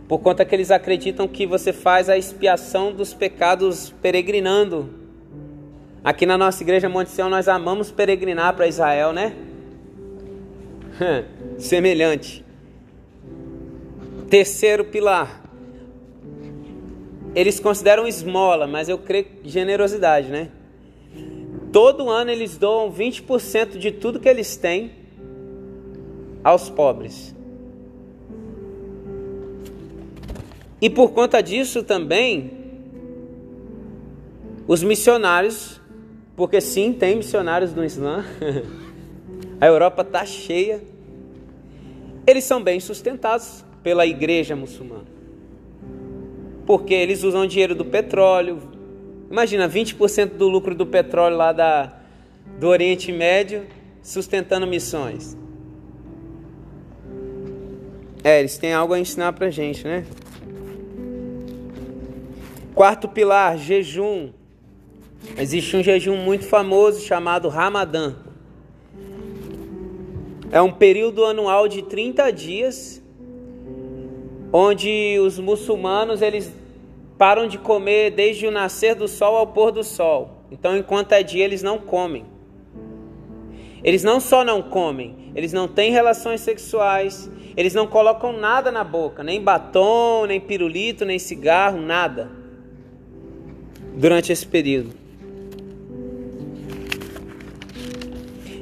por 0.08 0.19
conta 0.19 0.45
que 0.45 0.54
eles 0.54 0.69
acreditam 0.69 1.28
que 1.28 1.47
você 1.47 1.73
faz 1.73 2.08
a 2.08 2.17
expiação 2.17 2.91
dos 2.93 3.15
pecados 3.15 3.91
peregrinando. 4.00 4.93
Aqui 6.04 6.28
na 6.28 6.38
nossa 6.38 6.62
igreja 6.62 6.88
Monte 6.88 7.10
Sião 7.10 7.32
nós 7.32 7.47
amamos 7.47 7.89
peregrinar 7.91 8.56
para 8.56 8.67
Israel, 8.67 9.12
né? 9.12 9.34
Semelhante. 11.58 12.46
Terceiro 14.30 14.86
pilar. 14.86 15.43
Eles 17.34 17.60
consideram 17.60 18.08
esmola, 18.08 18.67
mas 18.67 18.89
eu 18.89 18.98
creio 18.98 19.28
generosidade, 19.43 20.30
né? 20.30 20.50
Todo 21.72 22.10
ano 22.10 22.32
eles 22.32 22.58
doam 22.58 22.91
20% 22.91 23.78
de 23.78 23.91
tudo 23.91 24.20
que 24.20 24.28
eles 24.28 24.56
têm 24.56 24.91
aos 26.43 26.70
pobres. 26.70 27.36
E 30.82 30.89
por 30.89 31.12
conta 31.12 31.41
disso 31.41 31.84
também, 31.84 32.52
os 34.67 34.84
missionários, 34.84 35.82
porque 36.36 36.62
sim, 36.62 36.93
tem 36.93 37.15
missionários 37.15 37.74
no 37.74 37.84
Islã, 37.84 38.24
a 39.60 39.65
Europa 39.65 40.04
está 40.04 40.26
cheia, 40.26 40.82
eles 42.27 42.43
são 42.43 42.61
bem 42.61 42.79
sustentados 42.79 43.65
pela 43.81 44.05
igreja 44.05 44.55
muçulmana. 44.55 45.17
Porque 46.65 46.93
eles 46.93 47.23
usam 47.23 47.47
dinheiro 47.47 47.73
do 47.73 47.85
petróleo, 47.85 48.61
Imagina, 49.29 49.67
20% 49.67 50.37
do 50.37 50.47
lucro 50.47 50.73
do 50.73 50.85
petróleo 50.85 51.35
lá 51.35 51.51
da, 51.51 51.93
do 52.59 52.67
Oriente 52.67 53.11
Médio 53.11 53.65
sustentando 54.01 54.65
missões. 54.65 55.37
É, 58.23 58.39
eles 58.39 58.57
têm 58.57 58.73
algo 58.73 58.93
a 58.93 58.99
ensinar 58.99 59.33
pra 59.33 59.49
gente, 59.49 59.85
né? 59.85 60.05
Quarto 62.73 63.07
pilar, 63.09 63.57
jejum. 63.57 64.31
Existe 65.37 65.75
um 65.75 65.83
jejum 65.83 66.15
muito 66.15 66.45
famoso 66.45 67.01
chamado 67.01 67.49
Ramadã. 67.49 68.15
É 70.51 70.62
um 70.62 70.71
período 70.71 71.25
anual 71.25 71.67
de 71.67 71.81
30 71.81 72.31
dias 72.31 73.01
onde 74.51 75.19
os 75.19 75.38
muçulmanos 75.39 76.21
eles 76.21 76.53
param 77.17 77.47
de 77.47 77.57
comer 77.57 78.12
desde 78.12 78.47
o 78.47 78.51
nascer 78.51 78.95
do 78.95 79.07
sol 79.07 79.36
ao 79.36 79.47
pôr 79.47 79.71
do 79.71 79.83
sol. 79.83 80.43
Então, 80.49 80.77
enquanto 80.77 81.12
é 81.12 81.21
dia, 81.21 81.43
eles 81.43 81.62
não 81.62 81.77
comem. 81.77 82.25
Eles 83.83 84.03
não 84.03 84.19
só 84.19 84.43
não 84.43 84.62
comem, 84.62 85.31
eles 85.36 85.51
não 85.51 85.67
têm 85.67 85.91
relações 85.91 86.41
sexuais, 86.41 87.29
eles 87.55 87.73
não 87.73 87.86
colocam 87.86 88.33
nada 88.33 88.71
na 88.71 88.83
boca, 88.83 89.23
nem 89.23 89.41
batom, 89.41 90.25
nem 90.25 90.39
pirulito, 90.39 91.05
nem 91.05 91.19
cigarro, 91.19 91.79
nada. 91.79 92.31
Durante 93.95 94.31
esse 94.31 94.45
período. 94.45 94.91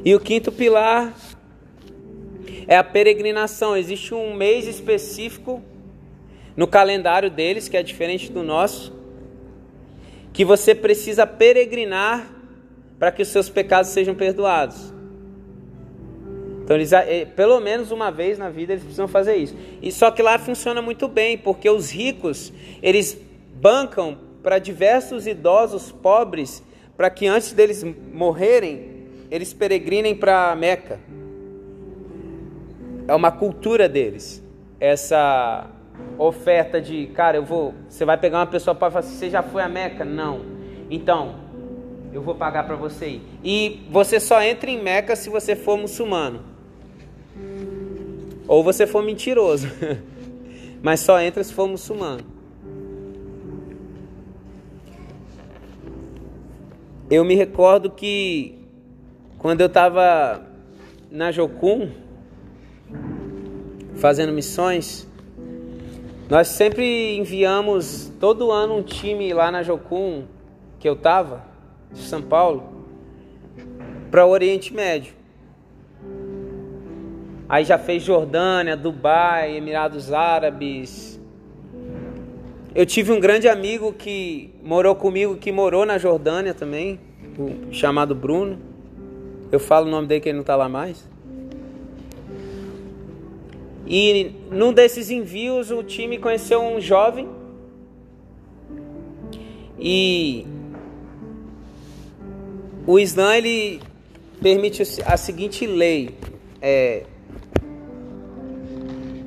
E 0.03 0.13
o 0.13 0.19
quinto 0.19 0.51
pilar 0.51 1.13
é 2.67 2.77
a 2.77 2.83
peregrinação. 2.83 3.75
Existe 3.75 4.13
um 4.13 4.33
mês 4.33 4.67
específico 4.67 5.61
no 6.55 6.67
calendário 6.67 7.29
deles, 7.29 7.67
que 7.67 7.77
é 7.77 7.83
diferente 7.83 8.31
do 8.31 8.43
nosso, 8.43 8.93
que 10.31 10.45
você 10.45 10.73
precisa 10.73 11.27
peregrinar 11.27 12.29
para 12.97 13.11
que 13.11 13.21
os 13.21 13.27
seus 13.27 13.49
pecados 13.49 13.91
sejam 13.91 14.15
perdoados. 14.15 14.93
Então, 16.63 16.75
eles, 16.75 16.91
eh, 16.93 17.25
pelo 17.25 17.59
menos 17.59 17.91
uma 17.91 18.09
vez 18.09 18.39
na 18.39 18.49
vida, 18.49 18.73
eles 18.73 18.83
precisam 18.83 19.07
fazer 19.07 19.35
isso. 19.35 19.55
E 19.81 19.91
só 19.91 20.09
que 20.09 20.23
lá 20.23 20.39
funciona 20.39 20.81
muito 20.81 21.07
bem, 21.07 21.37
porque 21.37 21.69
os 21.69 21.91
ricos, 21.91 22.51
eles 22.81 23.19
bancam 23.61 24.17
para 24.41 24.57
diversos 24.57 25.27
idosos 25.27 25.91
pobres, 25.91 26.63
para 26.97 27.09
que 27.09 27.27
antes 27.27 27.53
deles 27.53 27.85
morrerem, 28.11 29.05
eles 29.29 29.53
peregrinem 29.53 30.15
para 30.15 30.55
Meca. 30.55 30.99
É 33.07 33.13
uma 33.13 33.31
cultura 33.31 33.87
deles, 33.87 34.43
essa 34.79 35.69
oferta 36.17 36.81
de, 36.81 37.07
cara, 37.07 37.37
eu 37.37 37.45
vou, 37.45 37.73
você 37.87 38.03
vai 38.03 38.17
pegar 38.17 38.39
uma 38.39 38.47
pessoa 38.47 38.73
para 38.73 38.89
falar 38.89 39.05
assim, 39.05 39.15
você 39.15 39.29
já 39.29 39.43
foi 39.43 39.61
a 39.61 39.69
Meca? 39.69 40.03
Não. 40.03 40.41
Então, 40.89 41.35
eu 42.11 42.21
vou 42.21 42.33
pagar 42.33 42.65
para 42.65 42.75
você 42.75 43.07
ir. 43.07 43.21
E 43.43 43.85
você 43.91 44.19
só 44.19 44.41
entra 44.41 44.69
em 44.69 44.81
Meca 44.81 45.15
se 45.15 45.29
você 45.29 45.55
for 45.55 45.77
muçulmano. 45.77 46.41
Ou 48.47 48.63
você 48.63 48.87
for 48.87 49.03
mentiroso. 49.03 49.67
Mas 50.81 50.99
só 50.99 51.19
entra 51.19 51.43
se 51.43 51.53
for 51.53 51.67
muçulmano. 51.67 52.23
Eu 57.09 57.23
me 57.23 57.35
recordo 57.35 57.91
que 57.91 58.57
quando 59.37 59.61
eu 59.61 59.67
estava 59.67 60.43
na 61.11 61.31
Jocum 61.31 61.89
fazendo 63.95 64.31
missões, 64.31 65.07
nós 66.29 66.47
sempre 66.47 67.17
enviamos 67.17 68.11
todo 68.19 68.51
ano 68.51 68.77
um 68.77 68.83
time 68.83 69.33
lá 69.33 69.51
na 69.51 69.61
Jocum, 69.61 70.23
que 70.79 70.89
eu 70.89 70.95
tava, 70.95 71.43
de 71.91 72.01
São 72.01 72.21
Paulo, 72.21 72.63
para 74.09 74.25
o 74.25 74.29
Oriente 74.29 74.73
Médio. 74.73 75.13
Aí 77.47 77.63
já 77.63 77.77
fez 77.77 78.01
Jordânia, 78.01 78.75
Dubai, 78.75 79.55
Emirados 79.55 80.11
Árabes. 80.11 81.19
Eu 82.73 82.85
tive 82.85 83.11
um 83.11 83.19
grande 83.19 83.47
amigo 83.47 83.93
que 83.93 84.53
morou 84.63 84.95
comigo, 84.95 85.37
que 85.37 85.51
morou 85.51 85.85
na 85.85 85.99
Jordânia 85.99 86.53
também, 86.53 86.99
chamado 87.71 88.15
Bruno. 88.15 88.57
Eu 89.51 89.59
falo 89.59 89.87
o 89.87 89.91
nome 89.91 90.07
dele 90.07 90.21
que 90.21 90.29
ele 90.29 90.37
não 90.37 90.41
está 90.41 90.55
lá 90.55 90.67
mais. 90.67 91.07
E 93.87 94.31
num 94.49 94.73
desses 94.73 95.09
envios 95.09 95.69
o 95.69 95.83
time 95.83 96.17
conheceu 96.17 96.61
um 96.61 96.81
jovem 96.81 97.29
e 99.77 100.45
o 102.87 102.97
Islã 102.97 103.35
ele 103.35 103.81
permite 104.41 104.81
a 105.05 105.17
seguinte 105.17 105.67
lei. 105.67 106.15
É, 106.61 107.03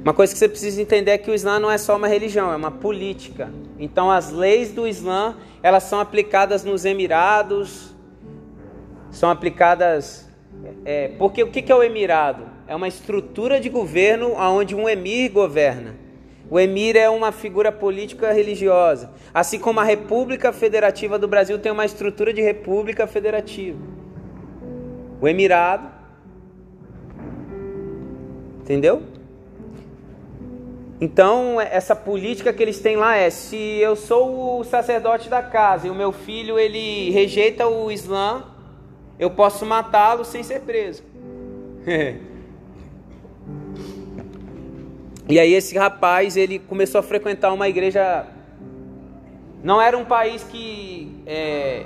uma 0.02 0.12
coisa 0.12 0.32
que 0.32 0.38
você 0.38 0.48
precisa 0.48 0.82
entender 0.82 1.12
é 1.12 1.18
que 1.18 1.30
o 1.30 1.34
Islã 1.34 1.60
não 1.60 1.70
é 1.70 1.78
só 1.78 1.96
uma 1.96 2.08
religião, 2.08 2.52
é 2.52 2.56
uma 2.56 2.70
política. 2.70 3.52
Então 3.78 4.10
as 4.10 4.32
leis 4.32 4.72
do 4.72 4.88
Islã 4.88 5.36
elas 5.62 5.84
são 5.84 6.00
aplicadas 6.00 6.64
nos 6.64 6.84
Emirados, 6.84 7.94
são 9.10 9.30
aplicadas 9.30 10.28
é, 10.84 11.08
porque 11.18 11.42
o 11.42 11.50
que 11.50 11.70
é 11.70 11.74
o 11.74 11.82
Emirado? 11.82 12.57
É 12.68 12.76
uma 12.76 12.86
estrutura 12.86 13.58
de 13.58 13.70
governo 13.70 14.34
onde 14.34 14.76
um 14.76 14.86
emir 14.86 15.30
governa. 15.30 15.96
O 16.50 16.60
emir 16.60 16.96
é 16.96 17.08
uma 17.08 17.32
figura 17.32 17.72
política 17.72 18.30
religiosa, 18.30 19.10
assim 19.32 19.58
como 19.58 19.80
a 19.80 19.84
República 19.84 20.52
Federativa 20.52 21.18
do 21.18 21.26
Brasil 21.26 21.58
tem 21.58 21.72
uma 21.72 21.84
estrutura 21.84 22.32
de 22.32 22.42
república 22.42 23.06
federativa. 23.06 23.78
O 25.20 25.26
emirado, 25.26 25.88
entendeu? 28.60 29.02
Então, 31.00 31.60
essa 31.60 31.94
política 31.94 32.52
que 32.52 32.62
eles 32.62 32.80
têm 32.80 32.96
lá 32.96 33.16
é: 33.16 33.30
se 33.30 33.56
eu 33.56 33.96
sou 33.96 34.60
o 34.60 34.64
sacerdote 34.64 35.28
da 35.28 35.42
casa 35.42 35.86
e 35.86 35.90
o 35.90 35.94
meu 35.94 36.12
filho 36.12 36.58
ele 36.58 37.10
rejeita 37.10 37.66
o 37.66 37.90
Islã, 37.90 38.44
eu 39.18 39.30
posso 39.30 39.64
matá-lo 39.66 40.24
sem 40.24 40.42
ser 40.42 40.60
preso. 40.60 41.02
E 45.28 45.38
aí 45.38 45.52
esse 45.52 45.76
rapaz, 45.76 46.36
ele 46.36 46.58
começou 46.58 46.98
a 46.98 47.02
frequentar 47.02 47.52
uma 47.52 47.68
igreja. 47.68 48.26
Não 49.62 49.80
era 49.80 49.96
um 49.98 50.04
país 50.04 50.42
que 50.42 51.12
é, 51.26 51.84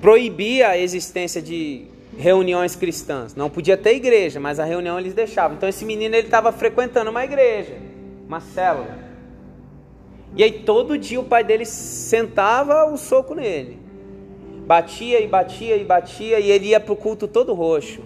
proibia 0.00 0.70
a 0.70 0.78
existência 0.78 1.40
de 1.40 1.86
reuniões 2.16 2.74
cristãs. 2.74 3.36
Não 3.36 3.48
podia 3.48 3.76
ter 3.76 3.94
igreja, 3.94 4.40
mas 4.40 4.58
a 4.58 4.64
reunião 4.64 4.98
eles 4.98 5.14
deixavam. 5.14 5.56
Então 5.56 5.68
esse 5.68 5.84
menino 5.84 6.16
ele 6.16 6.26
estava 6.26 6.50
frequentando 6.50 7.10
uma 7.10 7.24
igreja, 7.24 7.76
uma 8.26 8.40
célula. 8.40 8.98
E 10.34 10.42
aí 10.42 10.50
todo 10.50 10.98
dia 10.98 11.20
o 11.20 11.24
pai 11.24 11.44
dele 11.44 11.64
sentava 11.64 12.84
o 12.92 12.96
soco 12.96 13.34
nele. 13.34 13.78
Batia 14.66 15.20
e 15.20 15.28
batia 15.28 15.76
e 15.76 15.84
batia 15.84 16.40
e 16.40 16.50
ele 16.50 16.68
ia 16.68 16.80
para 16.80 16.92
o 16.92 16.96
culto 16.96 17.28
todo 17.28 17.54
roxo. 17.54 18.02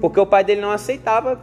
Porque 0.00 0.18
o 0.18 0.26
pai 0.26 0.44
dele 0.44 0.60
não 0.60 0.70
aceitava 0.70 1.40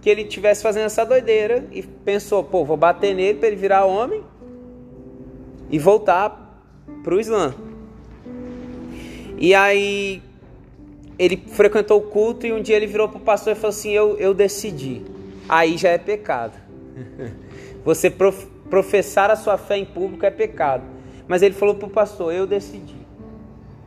que 0.00 0.10
ele 0.10 0.24
tivesse 0.24 0.62
fazendo 0.62 0.86
essa 0.86 1.04
doideira 1.04 1.66
e 1.70 1.82
pensou, 1.82 2.42
pô, 2.42 2.64
vou 2.64 2.76
bater 2.76 3.14
nele 3.14 3.38
para 3.38 3.48
ele 3.48 3.56
virar 3.56 3.84
homem 3.84 4.22
e 5.70 5.78
voltar 5.78 6.60
para 7.02 7.14
o 7.14 7.20
Islã. 7.20 7.54
E 9.38 9.54
aí 9.54 10.22
ele 11.18 11.36
frequentou 11.36 11.98
o 11.98 12.02
culto 12.02 12.46
e 12.46 12.52
um 12.52 12.60
dia 12.60 12.76
ele 12.76 12.86
virou 12.86 13.08
para 13.08 13.18
o 13.18 13.20
pastor 13.20 13.52
e 13.52 13.56
falou 13.56 13.70
assim: 13.70 13.90
eu, 13.90 14.16
eu 14.18 14.32
decidi. 14.34 15.02
Aí 15.48 15.76
já 15.76 15.90
é 15.90 15.98
pecado. 15.98 16.54
Você 17.84 18.10
prof, 18.10 18.46
professar 18.70 19.30
a 19.30 19.36
sua 19.36 19.58
fé 19.58 19.76
em 19.76 19.84
público 19.84 20.24
é 20.24 20.30
pecado. 20.30 20.84
Mas 21.26 21.42
ele 21.42 21.54
falou 21.54 21.74
para 21.74 21.86
o 21.86 21.90
pastor: 21.90 22.32
Eu 22.32 22.46
decidi. 22.46 22.96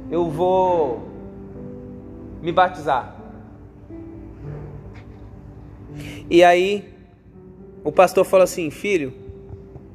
Eu 0.09 0.29
vou 0.29 1.07
me 2.41 2.51
batizar. 2.51 3.14
E 6.29 6.43
aí 6.43 6.93
o 7.83 7.91
pastor 7.91 8.25
falou 8.25 8.43
assim: 8.43 8.69
Filho, 8.69 9.13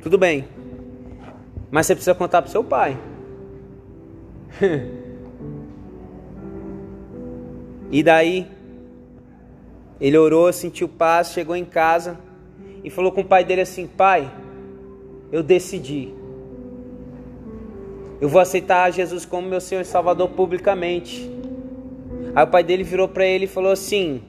tudo 0.02 0.16
bem, 0.16 0.46
mas 1.70 1.86
você 1.86 1.94
precisa 1.94 2.14
contar 2.14 2.42
para 2.42 2.50
seu 2.50 2.64
pai. 2.64 2.98
e 7.90 8.02
daí 8.02 8.46
ele 10.00 10.16
orou, 10.16 10.52
sentiu 10.52 10.88
paz, 10.88 11.32
chegou 11.32 11.54
em 11.54 11.64
casa 11.64 12.18
e 12.82 12.90
falou 12.90 13.12
com 13.12 13.20
o 13.20 13.24
pai 13.24 13.44
dele 13.44 13.60
assim: 13.60 13.86
Pai, 13.86 14.30
eu 15.30 15.42
decidi. 15.42 16.14
Eu 18.20 18.28
vou 18.28 18.40
aceitar 18.40 18.90
Jesus 18.90 19.24
como 19.24 19.48
meu 19.48 19.60
Senhor 19.60 19.80
e 19.80 19.84
Salvador 19.84 20.28
publicamente. 20.30 21.30
Aí 22.34 22.44
o 22.44 22.46
pai 22.46 22.62
dele 22.62 22.84
virou 22.84 23.08
para 23.08 23.24
ele 23.24 23.44
e 23.44 23.48
falou 23.48 23.72
assim: 23.72 24.22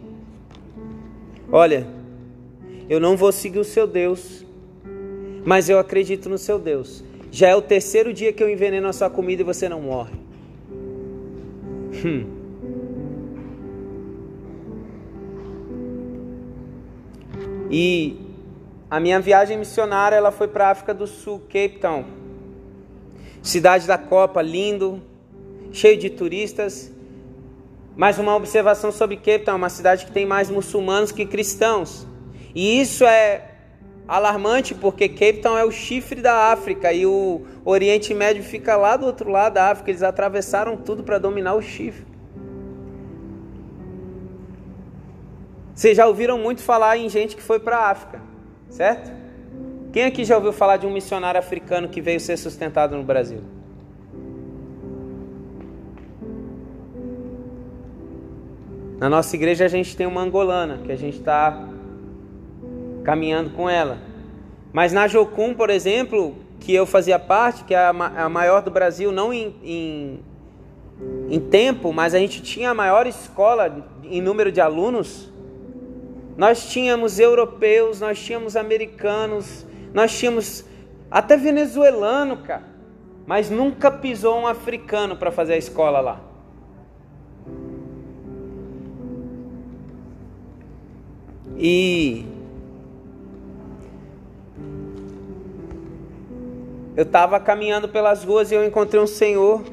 Olha, 1.50 1.88
eu 2.90 3.00
não 3.00 3.16
vou 3.16 3.32
seguir 3.32 3.60
o 3.60 3.64
seu 3.64 3.88
Deus, 3.88 4.46
mas 5.46 5.70
eu 5.70 5.80
acredito 5.80 6.28
no 6.28 6.38
seu 6.38 6.60
Deus. 6.60 7.04
Já 7.32 7.48
é 7.48 7.56
o 7.56 7.62
terceiro 7.62 8.14
dia 8.14 8.34
que 8.34 8.44
eu 8.44 8.50
enveneno 8.50 8.88
a 8.88 8.94
sua 8.94 9.10
comida 9.10 9.42
e 9.42 9.46
você 9.46 9.70
não 9.70 9.80
morre. 9.82 10.16
Hum. 12.06 12.26
E 17.70 18.18
a 18.90 19.00
minha 19.00 19.22
viagem 19.22 19.58
missionária 19.58 20.18
ela 20.18 20.32
foi 20.32 20.50
para 20.50 20.68
a 20.68 20.72
África 20.72 20.94
do 20.94 21.08
Sul, 21.08 21.40
Cape 21.48 21.80
Town. 21.80 22.04
Cidade 23.42 23.88
da 23.88 23.98
Copa, 23.98 24.42
lindo, 24.42 25.02
cheio 25.72 25.98
de 25.98 26.10
turistas. 26.10 26.92
Mais 27.96 28.18
uma 28.18 28.36
observação 28.36 28.92
sobre 28.92 29.18
Cape 29.18 29.40
Town, 29.40 29.58
uma 29.58 29.70
cidade 29.70 30.06
que 30.06 30.12
tem 30.12 30.26
mais 30.26 30.50
muçulmanos 30.50 31.12
que 31.12 31.26
cristãos. 31.26 32.08
E 32.56 32.80
isso 32.80 33.04
é 33.06 33.50
alarmante 34.08 34.74
porque 34.74 35.10
Cape 35.10 35.42
Town 35.42 35.58
é 35.58 35.66
o 35.66 35.72
chifre 35.72 36.22
da 36.22 36.52
África 36.52 36.94
e 36.94 37.06
o 37.06 37.46
Oriente 37.66 38.14
Médio 38.14 38.44
fica 38.44 38.78
lá 38.78 38.96
do 38.96 39.06
outro 39.06 39.30
lado 39.30 39.54
da 39.54 39.72
África. 39.72 39.92
Eles 39.92 40.04
atravessaram 40.04 40.78
tudo 40.78 41.04
para 41.04 41.18
dominar 41.18 41.54
o 41.54 41.62
chifre. 41.62 42.06
Vocês 45.76 45.98
já 45.98 46.08
ouviram 46.08 46.38
muito 46.38 46.62
falar 46.62 46.98
em 46.98 47.10
gente 47.10 47.36
que 47.36 47.42
foi 47.42 47.60
para 47.60 47.78
a 47.78 47.90
África, 47.90 48.22
certo? 48.70 49.12
Quem 49.92 50.04
aqui 50.04 50.24
já 50.24 50.38
ouviu 50.38 50.54
falar 50.54 50.78
de 50.78 50.86
um 50.86 50.94
missionário 50.94 51.40
africano 51.40 51.90
que 51.90 52.00
veio 52.00 52.20
ser 52.20 52.38
sustentado 52.38 52.96
no 52.96 53.04
Brasil? 53.04 53.42
Na 59.02 59.10
nossa 59.10 59.36
igreja 59.36 59.66
a 59.66 59.68
gente 59.68 59.98
tem 59.98 60.06
uma 60.06 60.22
angolana 60.22 60.78
que 60.86 60.92
a 60.92 60.96
gente 60.96 61.18
está 61.18 61.68
caminhando 63.04 63.50
com 63.50 63.68
ela. 63.68 63.98
Mas 64.72 64.94
na 64.94 65.08
Jocum, 65.08 65.56
por 65.56 65.72
exemplo, 65.72 66.36
que 66.60 66.72
eu 66.72 66.86
fazia 66.86 67.18
parte, 67.18 67.64
que 67.64 67.74
é 67.74 67.84
a 67.84 68.30
maior 68.30 68.62
do 68.62 68.70
Brasil, 68.70 69.12
não 69.12 69.34
em, 69.34 69.56
em, 69.64 70.20
em 71.32 71.40
tempo, 71.40 71.92
mas 71.92 72.14
a 72.14 72.20
gente 72.20 72.44
tinha 72.44 72.70
a 72.70 72.74
maior 72.76 73.08
escola 73.08 73.84
em 74.04 74.22
número 74.22 74.52
de 74.52 74.62
alunos. 74.62 75.32
Nós 76.38 76.70
tínhamos 76.70 77.18
europeus, 77.18 78.02
nós 78.02 78.24
tínhamos 78.24 78.56
americanos, 78.56 79.66
nós 79.96 80.16
tínhamos 80.16 80.64
até 81.10 81.36
venezuelano, 81.36 82.38
cara. 82.38 82.70
Mas 83.26 83.50
nunca 83.50 83.90
pisou 83.90 84.42
um 84.42 84.46
africano 84.46 85.16
para 85.16 85.32
fazer 85.32 85.54
a 85.54 85.58
escola 85.58 86.00
lá. 86.00 86.31
E 91.64 92.26
eu 96.98 97.04
estava 97.04 97.40
caminhando 97.40 97.88
pelas 97.88 98.24
ruas 98.24 98.52
e 98.52 98.56
eu 98.56 98.66
encontrei 98.66 99.00
um 99.00 99.06
senhor 99.06 99.64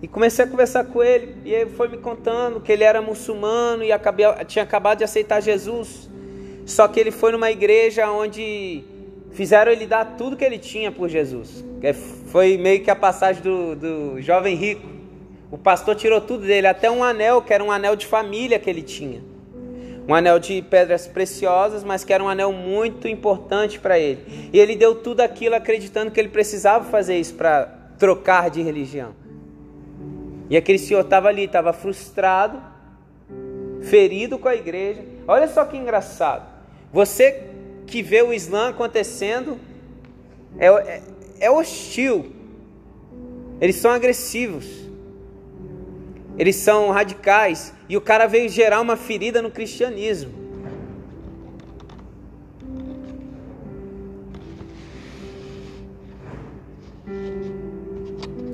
e 0.00 0.06
comecei 0.06 0.44
a 0.44 0.48
conversar 0.48 0.84
com 0.84 1.02
ele, 1.02 1.36
e 1.44 1.52
ele 1.52 1.70
foi 1.70 1.88
me 1.88 1.98
contando 1.98 2.60
que 2.60 2.70
ele 2.70 2.84
era 2.84 3.02
muçulmano 3.02 3.82
e 3.82 3.90
acabei, 3.90 4.24
tinha 4.46 4.62
acabado 4.62 4.98
de 4.98 5.04
aceitar 5.04 5.42
Jesus. 5.42 6.08
Só 6.64 6.86
que 6.86 7.00
ele 7.00 7.10
foi 7.10 7.32
numa 7.32 7.50
igreja 7.50 8.08
onde 8.08 8.84
fizeram 9.32 9.70
ele 9.72 9.84
dar 9.84 10.16
tudo 10.16 10.36
que 10.36 10.44
ele 10.44 10.58
tinha 10.58 10.92
por 10.92 11.08
Jesus. 11.08 11.64
É, 11.82 11.92
foi 11.92 12.56
meio 12.56 12.82
que 12.82 12.90
a 12.90 12.96
passagem 12.96 13.42
do, 13.42 13.74
do 13.74 14.22
jovem 14.22 14.54
rico. 14.54 14.86
O 15.50 15.58
pastor 15.58 15.96
tirou 15.96 16.20
tudo 16.20 16.46
dele, 16.46 16.68
até 16.68 16.88
um 16.88 17.02
anel, 17.02 17.42
que 17.42 17.52
era 17.52 17.62
um 17.62 17.72
anel 17.72 17.96
de 17.96 18.06
família 18.06 18.58
que 18.58 18.70
ele 18.70 18.82
tinha. 18.82 19.29
Um 20.10 20.14
anel 20.16 20.40
de 20.40 20.60
pedras 20.60 21.06
preciosas, 21.06 21.84
mas 21.84 22.02
que 22.02 22.12
era 22.12 22.20
um 22.20 22.28
anel 22.28 22.52
muito 22.52 23.06
importante 23.06 23.78
para 23.78 23.96
ele. 23.96 24.50
E 24.52 24.58
ele 24.58 24.74
deu 24.74 24.92
tudo 24.96 25.20
aquilo 25.20 25.54
acreditando 25.54 26.10
que 26.10 26.18
ele 26.18 26.30
precisava 26.30 26.84
fazer 26.84 27.16
isso 27.16 27.34
para 27.34 27.66
trocar 27.96 28.50
de 28.50 28.60
religião. 28.60 29.14
E 30.50 30.56
aquele 30.56 30.78
senhor 30.78 31.02
estava 31.02 31.28
ali, 31.28 31.44
estava 31.44 31.72
frustrado, 31.72 32.60
ferido 33.82 34.36
com 34.36 34.48
a 34.48 34.56
igreja. 34.56 35.04
Olha 35.28 35.46
só 35.46 35.64
que 35.64 35.76
engraçado. 35.76 36.44
Você 36.92 37.44
que 37.86 38.02
vê 38.02 38.20
o 38.20 38.32
Islã 38.32 38.70
acontecendo 38.70 39.60
é, 40.58 40.66
é, 40.66 41.02
é 41.38 41.50
hostil. 41.52 42.32
Eles 43.60 43.76
são 43.76 43.92
agressivos. 43.92 44.89
Eles 46.40 46.56
são 46.56 46.88
radicais. 46.88 47.74
E 47.86 47.98
o 47.98 48.00
cara 48.00 48.26
veio 48.26 48.48
gerar 48.48 48.80
uma 48.80 48.96
ferida 48.96 49.42
no 49.42 49.50
cristianismo. 49.50 50.32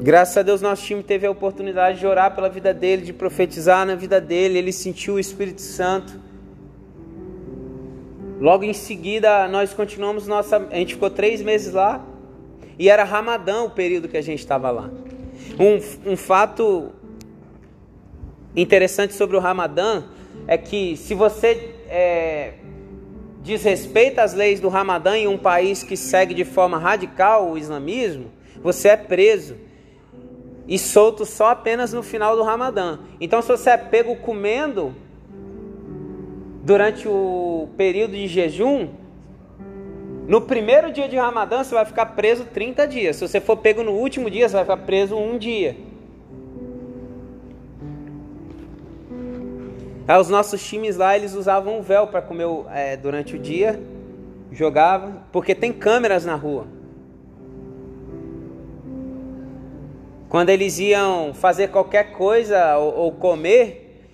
Graças 0.03 0.37
a 0.37 0.43
Deus, 0.43 0.61
nosso 0.61 0.85
time 0.85 1.01
teve 1.01 1.29
a 1.29 1.31
oportunidade 1.31 2.01
de 2.01 2.07
orar 2.09 2.35
pela 2.35 2.49
vida 2.49 2.75
dele, 2.75 3.03
de 3.03 3.13
profetizar 3.13 3.87
na 3.87 3.95
vida 3.95 4.21
dele. 4.21 4.59
Ele 4.59 4.73
sentiu 4.73 5.15
o 5.15 5.21
Espírito 5.21 5.61
Santo. 5.61 6.21
Logo 8.41 8.65
em 8.65 8.73
seguida, 8.73 9.47
nós 9.47 9.73
continuamos 9.73 10.27
nossa. 10.27 10.57
A 10.73 10.75
gente 10.75 10.95
ficou 10.95 11.09
três 11.09 11.41
meses 11.41 11.73
lá. 11.73 12.05
E 12.77 12.91
era 12.91 13.05
Ramadã 13.05 13.63
o 13.63 13.71
período 13.71 14.09
que 14.09 14.17
a 14.17 14.23
gente 14.23 14.41
estava 14.41 14.73
lá. 14.73 14.91
Um, 15.57 16.13
um 16.13 16.17
fato 16.17 16.91
interessante 18.57 19.15
sobre 19.15 19.37
o 19.37 19.41
Ramadã 19.41 20.05
é 20.47 20.57
que 20.57 20.97
se 20.97 21.15
você 21.15 21.75
é, 21.89 22.55
desrespeita 23.43 24.23
as 24.23 24.35
leis 24.35 24.61
do 24.61 24.69
Ramadã 24.69 25.17
em 25.17 25.29
um 25.29 25.39
país 25.39 25.83
que 25.83 25.97
segue 25.97 26.35
de 26.35 26.45
forma 26.45 26.79
radical 26.79 27.51
o 27.51 27.59
islamismo, 27.59 28.33
você 28.63 28.89
é 28.89 28.97
preso 28.97 29.57
e 30.67 30.79
solto 30.79 31.25
só 31.25 31.51
apenas 31.51 31.93
no 31.93 32.03
final 32.03 32.35
do 32.35 32.43
Ramadã. 32.43 32.99
Então, 33.21 33.41
se 33.41 33.49
você 33.49 33.71
é 33.71 33.77
pego 33.77 34.17
comendo 34.17 34.95
durante 36.65 37.07
o 37.07 37.69
período 37.77 38.13
de 38.13 38.27
jejum, 38.27 38.89
no 40.27 40.41
primeiro 40.41 40.91
dia 40.91 41.09
de 41.09 41.17
Ramadã 41.17 41.63
você 41.63 41.73
vai 41.73 41.85
ficar 41.85 42.07
preso 42.07 42.45
30 42.47 42.89
dias. 42.89 43.17
Se 43.17 43.29
você 43.29 43.41
for 43.41 43.57
pego 43.59 43.85
no 43.85 43.93
último 43.93 44.29
dia, 44.29 44.49
você 44.49 44.55
vai 44.55 44.65
ficar 44.65 44.79
preso 44.79 45.17
um 45.17 45.39
dia. 45.39 45.77
Os 50.09 50.29
nossos 50.29 50.63
times 50.65 50.97
lá, 50.97 51.17
eles 51.17 51.35
usavam 51.35 51.79
um 51.79 51.83
véu 51.83 52.07
para 52.07 52.23
comer 52.23 52.47
é, 52.73 52.97
durante 52.97 53.35
o 53.35 53.39
dia, 53.39 53.81
jogavam, 54.53 55.23
porque 55.33 55.55
tem 55.55 55.73
câmeras 55.73 56.25
na 56.25 56.35
rua. 56.35 56.67
quando 60.29 60.51
eles 60.51 60.79
iam 60.79 61.33
fazer 61.33 61.69
qualquer 61.69 62.13
coisa 62.13 62.77
ou, 62.77 62.95
ou 62.95 63.13
comer, 63.13 64.07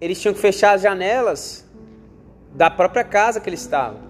eles 0.00 0.20
tinham 0.20 0.34
que 0.34 0.40
fechar 0.40 0.74
as 0.74 0.82
janelas 0.82 1.64
da 2.54 2.70
própria 2.70 3.04
casa 3.04 3.40
que 3.40 3.48
eles 3.48 3.60
estavam. 3.60 4.00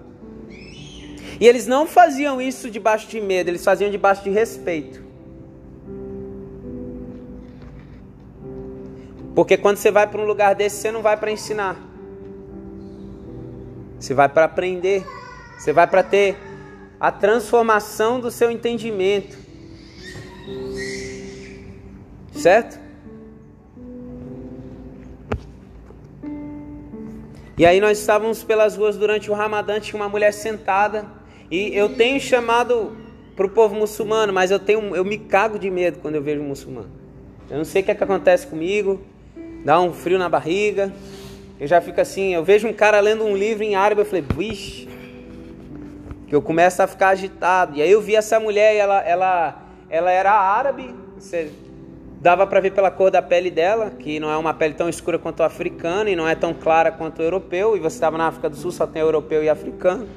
E 1.40 1.47
eles 1.47 1.66
não 1.66 1.87
faziam 1.87 2.40
isso 2.40 2.70
debaixo 2.70 3.09
de 3.09 3.20
medo, 3.20 3.49
eles 3.49 3.64
faziam 3.64 3.90
debaixo 3.90 4.23
de 4.23 4.31
respeito. 4.31 5.04
Porque 9.35 9.57
quando 9.57 9.77
você 9.77 9.90
vai 9.90 10.07
para 10.07 10.20
um 10.20 10.25
lugar 10.25 10.55
desse, 10.55 10.77
você 10.77 10.92
não 10.92 11.03
vai 11.03 11.16
para 11.16 11.31
ensinar. 11.31 11.77
Você 13.99 14.14
vai 14.14 14.29
para 14.29 14.44
aprender. 14.44 15.05
Você 15.59 15.73
vai 15.73 15.87
para 15.87 16.03
ter 16.03 16.37
a 17.01 17.11
transformação 17.11 18.20
do 18.20 18.31
seu 18.31 18.51
entendimento. 18.51 19.37
Certo? 22.33 22.79
E 27.57 27.64
aí 27.64 27.81
nós 27.81 27.99
estávamos 27.99 28.42
pelas 28.42 28.77
ruas 28.77 28.97
durante 28.97 29.31
o 29.31 29.35
Ramadã, 29.35 29.79
tinha 29.79 30.01
uma 30.01 30.09
mulher 30.09 30.33
sentada, 30.33 31.07
e 31.49 31.73
eu 31.73 31.94
tenho 31.94 32.20
chamado 32.20 32.97
para 33.37 33.47
o 33.47 33.49
povo 33.49 33.77
muçulmano, 33.77 34.33
mas 34.33 34.51
eu 34.51 34.59
tenho, 34.59 34.94
eu 34.97 35.05
me 35.05 35.18
cago 35.18 35.57
de 35.57 35.70
medo 35.70 36.01
quando 36.01 36.16
eu 36.16 36.23
vejo 36.23 36.40
um 36.40 36.49
muçulmano. 36.49 36.90
Eu 37.49 37.59
não 37.59 37.64
sei 37.64 37.83
o 37.83 37.85
que, 37.85 37.92
é 37.92 37.94
que 37.94 38.03
acontece 38.03 38.47
comigo, 38.47 39.01
dá 39.64 39.81
um 39.81 39.92
frio 39.92 40.18
na 40.18 40.29
barriga. 40.29 40.92
Eu 41.59 41.66
já 41.66 41.81
fico 41.81 42.00
assim, 42.00 42.35
eu 42.35 42.44
vejo 42.44 42.68
um 42.68 42.72
cara 42.72 43.00
lendo 43.00 43.24
um 43.24 43.37
livro 43.37 43.64
em 43.64 43.74
árabe, 43.74 44.03
eu 44.03 44.05
falei, 44.05 44.24
vixe, 44.37 44.88
que 46.27 46.35
eu 46.35 46.42
começo 46.42 46.83
a 46.83 46.87
ficar 46.87 47.09
agitado. 47.09 47.77
E 47.77 47.83
aí 47.83 47.90
eu 47.90 48.00
vi 48.00 48.14
essa 48.14 48.38
mulher, 48.38 48.74
e 48.74 48.79
ela, 48.79 49.00
ela, 49.00 49.62
ela 49.88 50.11
era 50.11 50.33
árabe, 50.33 50.94
você 51.18 51.50
Dava 52.24 52.46
para 52.46 52.59
ver 52.59 52.72
pela 52.72 52.90
cor 52.90 53.11
da 53.11 53.20
pele 53.20 53.50
dela, 53.50 53.90
que 53.90 54.18
não 54.18 54.31
é 54.31 54.37
uma 54.38 54.55
pele 54.55 54.72
tão 54.72 54.88
escura 54.88 55.18
quanto 55.18 55.42
a 55.42 55.46
africana 55.46 56.09
e 56.09 56.16
não 56.16 56.27
é 56.27 56.35
tão 56.35 56.55
clara 56.55 56.90
quanto 56.90 57.18
o 57.18 57.22
europeu. 57.22 57.77
E 57.77 57.81
você 57.81 57.96
estava 57.96 58.16
na 58.16 58.29
África 58.29 58.48
do 58.48 58.57
Sul, 58.57 58.72
só 58.72 58.87
tem 58.87 59.03
europeu 59.03 59.44
e 59.44 59.48
africano. 59.50 60.09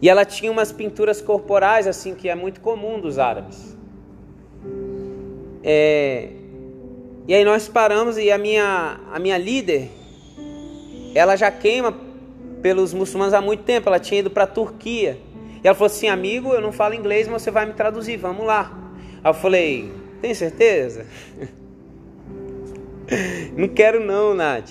E 0.00 0.08
ela 0.08 0.24
tinha 0.24 0.50
umas 0.50 0.72
pinturas 0.72 1.20
corporais, 1.20 1.86
assim, 1.86 2.14
que 2.14 2.30
é 2.30 2.34
muito 2.34 2.62
comum 2.62 2.98
dos 2.98 3.18
árabes. 3.18 3.76
É... 5.62 6.30
E 7.28 7.34
aí 7.34 7.44
nós 7.44 7.68
paramos 7.68 8.16
e 8.16 8.30
a 8.30 8.38
minha, 8.38 9.00
a 9.12 9.18
minha 9.18 9.36
líder, 9.36 9.90
ela 11.14 11.34
já 11.34 11.50
queima 11.50 11.92
pelos 12.62 12.94
muçulmanos 12.94 13.34
há 13.34 13.40
muito 13.40 13.64
tempo. 13.64 13.88
Ela 13.88 13.98
tinha 13.98 14.20
ido 14.20 14.30
para 14.30 14.44
a 14.44 14.46
Turquia. 14.46 15.18
E 15.62 15.66
ela 15.66 15.74
falou 15.74 15.86
assim: 15.86 16.08
amigo, 16.08 16.52
eu 16.52 16.60
não 16.60 16.70
falo 16.70 16.94
inglês, 16.94 17.26
mas 17.26 17.42
você 17.42 17.50
vai 17.50 17.66
me 17.66 17.72
traduzir, 17.72 18.16
vamos 18.16 18.46
lá. 18.46 18.72
Aí 19.24 19.30
eu 19.30 19.34
falei, 19.34 19.92
tem 20.22 20.32
certeza? 20.34 21.06
não 23.56 23.68
quero 23.68 24.04
não, 24.04 24.34
Nath. 24.34 24.70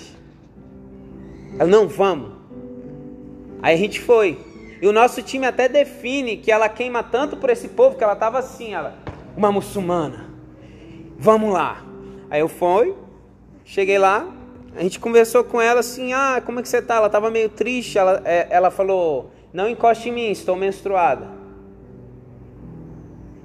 Ela, 1.58 1.68
não, 1.68 1.86
vamos. 1.86 2.32
Aí 3.62 3.74
a 3.74 3.78
gente 3.78 4.00
foi. 4.00 4.38
E 4.80 4.86
o 4.86 4.92
nosso 4.92 5.22
time 5.22 5.46
até 5.46 5.68
define 5.68 6.36
que 6.36 6.52
ela 6.52 6.68
queima 6.68 7.02
tanto 7.02 7.36
por 7.36 7.50
esse 7.50 7.68
povo 7.68 7.96
que 7.96 8.04
ela 8.04 8.12
estava 8.12 8.38
assim, 8.38 8.74
ela, 8.74 8.98
uma 9.36 9.50
muçulmana. 9.50 10.26
Vamos 11.18 11.52
lá. 11.52 11.85
Aí 12.30 12.40
eu 12.40 12.48
fui, 12.48 12.94
cheguei 13.64 13.98
lá, 13.98 14.28
a 14.76 14.82
gente 14.82 15.00
conversou 15.00 15.42
com 15.44 15.60
ela 15.60 15.80
assim, 15.80 16.12
ah, 16.12 16.42
como 16.44 16.60
é 16.60 16.62
que 16.62 16.68
você 16.68 16.82
tá? 16.82 16.96
Ela 16.96 17.06
estava 17.06 17.30
meio 17.30 17.48
triste, 17.48 17.98
ela, 17.98 18.20
é, 18.24 18.46
ela 18.50 18.70
falou, 18.70 19.30
não 19.52 19.68
encoste 19.68 20.08
em 20.08 20.12
mim, 20.12 20.30
estou 20.30 20.54
menstruada. 20.56 21.28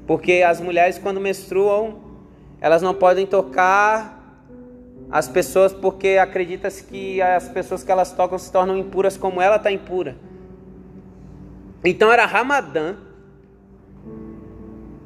Porque 0.05 0.43
as 0.45 0.59
mulheres, 0.59 0.97
quando 0.97 1.21
menstruam, 1.21 2.01
elas 2.59 2.81
não 2.81 2.93
podem 2.93 3.25
tocar 3.25 4.19
as 5.09 5.27
pessoas 5.27 5.73
porque 5.73 6.17
acredita-se 6.21 6.83
que 6.83 7.21
as 7.21 7.49
pessoas 7.49 7.83
que 7.83 7.91
elas 7.91 8.11
tocam 8.11 8.37
se 8.37 8.51
tornam 8.51 8.77
impuras 8.77 9.17
como 9.17 9.41
ela 9.41 9.57
está 9.57 9.71
impura. 9.71 10.15
Então 11.83 12.11
era 12.11 12.25
Ramadã. 12.25 12.95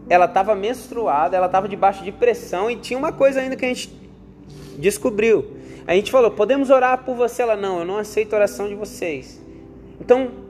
Ela 0.10 0.26
estava 0.26 0.56
menstruada, 0.56 1.36
ela 1.36 1.48
estava 1.48 1.68
debaixo 1.68 2.04
de 2.04 2.12
pressão 2.12 2.70
e 2.70 2.76
tinha 2.76 2.98
uma 2.98 3.12
coisa 3.12 3.40
ainda 3.40 3.56
que 3.56 3.66
a 3.66 3.68
gente 3.68 3.90
descobriu. 4.78 5.58
A 5.88 5.94
gente 5.94 6.12
falou: 6.12 6.32
podemos 6.32 6.70
orar 6.70 7.04
por 7.04 7.16
você? 7.16 7.42
Ela 7.42 7.56
não, 7.56 7.80
eu 7.80 7.86
não 7.86 7.98
aceito 7.98 8.34
a 8.34 8.38
oração 8.38 8.68
de 8.68 8.76
vocês. 8.76 9.42
Então 10.00 10.46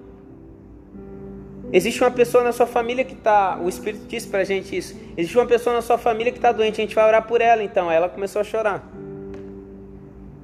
Existe 1.76 2.02
uma 2.02 2.12
pessoa 2.12 2.42
na 2.42 2.54
sua 2.54 2.66
família 2.66 3.04
que 3.04 3.14
está. 3.14 3.60
O 3.62 3.68
Espírito 3.68 4.06
disse 4.08 4.28
para 4.28 4.40
a 4.40 4.44
gente 4.46 4.78
isso. 4.78 4.96
Existe 5.18 5.38
uma 5.38 5.46
pessoa 5.46 5.76
na 5.76 5.82
sua 5.82 5.98
família 5.98 6.32
que 6.32 6.38
está 6.38 6.54
doente. 6.54 6.80
A 6.80 6.86
gente 6.86 6.96
vai 6.96 7.06
orar 7.06 7.28
por 7.28 7.42
ela. 7.42 7.62
Então 7.62 7.92
ela 7.92 8.08
começou 8.08 8.40
a 8.40 8.46
chorar. 8.46 8.88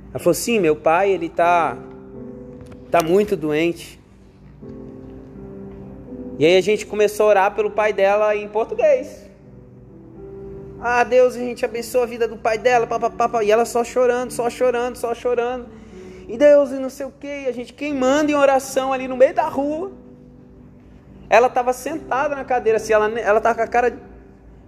Ela 0.09 0.19
falou: 0.19 0.33
Sim, 0.33 0.59
meu 0.59 0.75
pai, 0.75 1.09
ele 1.11 1.27
está 1.27 1.77
tá 2.89 3.01
muito 3.01 3.37
doente. 3.37 3.97
E 6.41 6.45
aí 6.47 6.57
a 6.57 6.61
gente 6.61 6.87
começou 6.87 7.27
a 7.27 7.29
orar 7.29 7.53
pelo 7.53 7.69
pai 7.69 7.93
dela 7.93 8.35
em 8.35 8.47
português. 8.47 9.29
Ah, 10.81 11.03
Deus, 11.03 11.35
a 11.35 11.37
gente 11.37 11.63
abençoa 11.63 12.01
a 12.01 12.05
vida 12.07 12.27
do 12.27 12.35
pai 12.35 12.57
dela. 12.57 12.87
Pá, 12.87 13.43
E 13.43 13.51
ela 13.51 13.63
só 13.63 13.83
chorando, 13.83 14.31
só 14.31 14.49
chorando, 14.49 14.95
só 14.95 15.13
chorando. 15.13 15.67
E 16.27 16.35
Deus, 16.39 16.71
e 16.71 16.79
não 16.79 16.89
sei 16.89 17.05
o 17.05 17.11
que. 17.11 17.45
A 17.47 17.51
gente 17.51 17.73
queimando 17.73 18.31
em 18.31 18.33
oração 18.33 18.91
ali 18.91 19.07
no 19.07 19.15
meio 19.15 19.35
da 19.35 19.47
rua. 19.47 19.91
Ela 21.29 21.45
estava 21.45 21.73
sentada 21.73 22.35
na 22.35 22.43
cadeira, 22.43 22.77
assim, 22.77 22.91
ela 22.91 23.07
ela 23.19 23.37
estava 23.37 23.53
com 23.53 23.61
a 23.61 23.67
cara, 23.67 23.95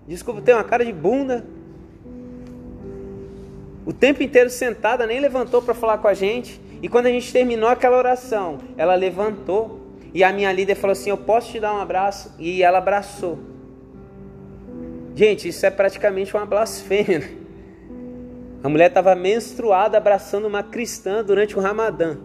desculpa, 0.08 0.42
tem 0.42 0.54
uma 0.54 0.64
cara 0.64 0.86
de 0.86 0.94
bunda. 0.94 1.44
O 3.84 3.92
tempo 3.92 4.22
inteiro 4.22 4.52
sentada, 4.52 5.08
nem 5.08 5.20
levantou 5.20 5.60
para 5.60 5.74
falar 5.74 5.98
com 5.98 6.08
a 6.08 6.14
gente. 6.14 6.62
E 6.84 6.88
quando 6.88 7.08
a 7.08 7.10
gente 7.10 7.34
terminou 7.34 7.68
aquela 7.68 7.98
oração, 7.98 8.60
ela 8.78 8.94
levantou 8.94 9.83
e 10.14 10.24
a 10.24 10.32
minha 10.32 10.52
líder 10.52 10.76
falou 10.76 10.92
assim: 10.92 11.10
"Eu 11.10 11.18
posso 11.18 11.52
te 11.52 11.60
dar 11.60 11.74
um 11.74 11.82
abraço?" 11.82 12.34
E 12.40 12.62
ela 12.62 12.78
abraçou. 12.78 13.40
Gente, 15.16 15.48
isso 15.48 15.66
é 15.66 15.70
praticamente 15.70 16.36
uma 16.36 16.46
blasfêmia. 16.46 17.20
Né? 17.20 17.30
A 18.64 18.70
mulher 18.70 18.88
estava 18.88 19.14
menstruada 19.14 19.98
abraçando 19.98 20.48
uma 20.48 20.64
cristã 20.64 21.24
durante 21.24 21.58
o 21.58 21.62
Ramadã. 21.62 22.18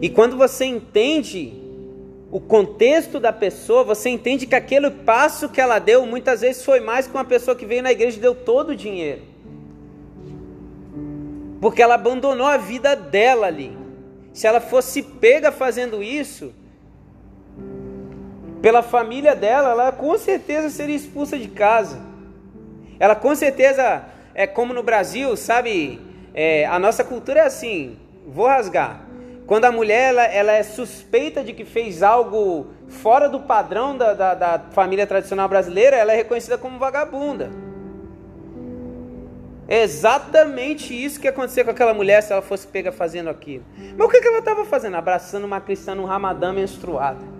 E 0.00 0.08
quando 0.08 0.36
você 0.36 0.64
entende 0.64 1.52
o 2.30 2.40
contexto 2.40 3.20
da 3.20 3.32
pessoa, 3.32 3.84
você 3.84 4.08
entende 4.08 4.46
que 4.46 4.54
aquele 4.54 4.90
passo 4.90 5.48
que 5.48 5.60
ela 5.60 5.78
deu 5.78 6.04
muitas 6.06 6.40
vezes 6.40 6.64
foi 6.64 6.80
mais 6.80 7.06
que 7.06 7.14
uma 7.14 7.24
pessoa 7.24 7.56
que 7.56 7.64
veio 7.64 7.82
na 7.82 7.92
igreja 7.92 8.16
e 8.16 8.20
deu 8.20 8.34
todo 8.34 8.70
o 8.70 8.76
dinheiro. 8.76 9.22
Porque 11.60 11.82
ela 11.82 11.94
abandonou 11.94 12.46
a 12.46 12.56
vida 12.56 12.94
dela 12.94 13.46
ali. 13.46 13.76
Se 14.32 14.46
ela 14.46 14.60
fosse 14.60 15.02
pega 15.02 15.50
fazendo 15.50 16.02
isso, 16.02 16.52
pela 18.60 18.82
família 18.82 19.34
dela, 19.34 19.70
ela 19.70 19.92
com 19.92 20.18
certeza 20.18 20.68
seria 20.68 20.96
expulsa 20.96 21.38
de 21.38 21.48
casa. 21.48 22.00
Ela 22.98 23.14
com 23.14 23.34
certeza, 23.34 24.04
é 24.34 24.46
como 24.46 24.74
no 24.74 24.82
Brasil, 24.82 25.36
sabe? 25.36 26.00
É, 26.34 26.66
a 26.66 26.78
nossa 26.78 27.04
cultura 27.04 27.40
é 27.40 27.44
assim: 27.44 27.96
vou 28.26 28.46
rasgar. 28.46 29.06
Quando 29.46 29.64
a 29.64 29.72
mulher 29.72 30.08
ela, 30.08 30.24
ela 30.24 30.52
é 30.52 30.62
suspeita 30.62 31.44
de 31.44 31.52
que 31.52 31.64
fez 31.64 32.02
algo 32.02 32.66
fora 32.88 33.28
do 33.28 33.40
padrão 33.40 33.96
da, 33.96 34.12
da, 34.12 34.34
da 34.34 34.62
família 34.72 35.06
tradicional 35.06 35.48
brasileira, 35.48 35.96
ela 35.96 36.12
é 36.12 36.16
reconhecida 36.16 36.58
como 36.58 36.78
vagabunda. 36.78 37.50
É 39.68 39.82
exatamente 39.82 40.94
isso 40.94 41.20
que 41.20 41.26
aconteceu 41.26 41.64
com 41.64 41.72
aquela 41.72 41.92
mulher 41.92 42.22
se 42.22 42.32
ela 42.32 42.42
fosse 42.42 42.66
pega 42.66 42.92
fazendo 42.92 43.28
aquilo. 43.28 43.64
Mas 43.96 44.06
o 44.06 44.10
que, 44.10 44.20
que 44.20 44.28
ela 44.28 44.38
estava 44.38 44.64
fazendo? 44.64 44.96
Abraçando 44.96 45.44
uma 45.44 45.60
cristã 45.60 45.94
no 45.94 46.04
ramadã 46.04 46.52
menstruada. 46.52 47.36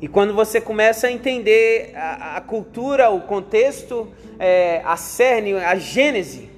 E 0.00 0.06
quando 0.06 0.34
você 0.34 0.60
começa 0.60 1.06
a 1.06 1.10
entender 1.10 1.92
a, 1.96 2.36
a 2.36 2.40
cultura, 2.40 3.10
o 3.10 3.22
contexto, 3.22 4.06
é, 4.38 4.82
a 4.84 4.96
cerne, 4.96 5.54
a 5.54 5.74
gênese 5.76 6.50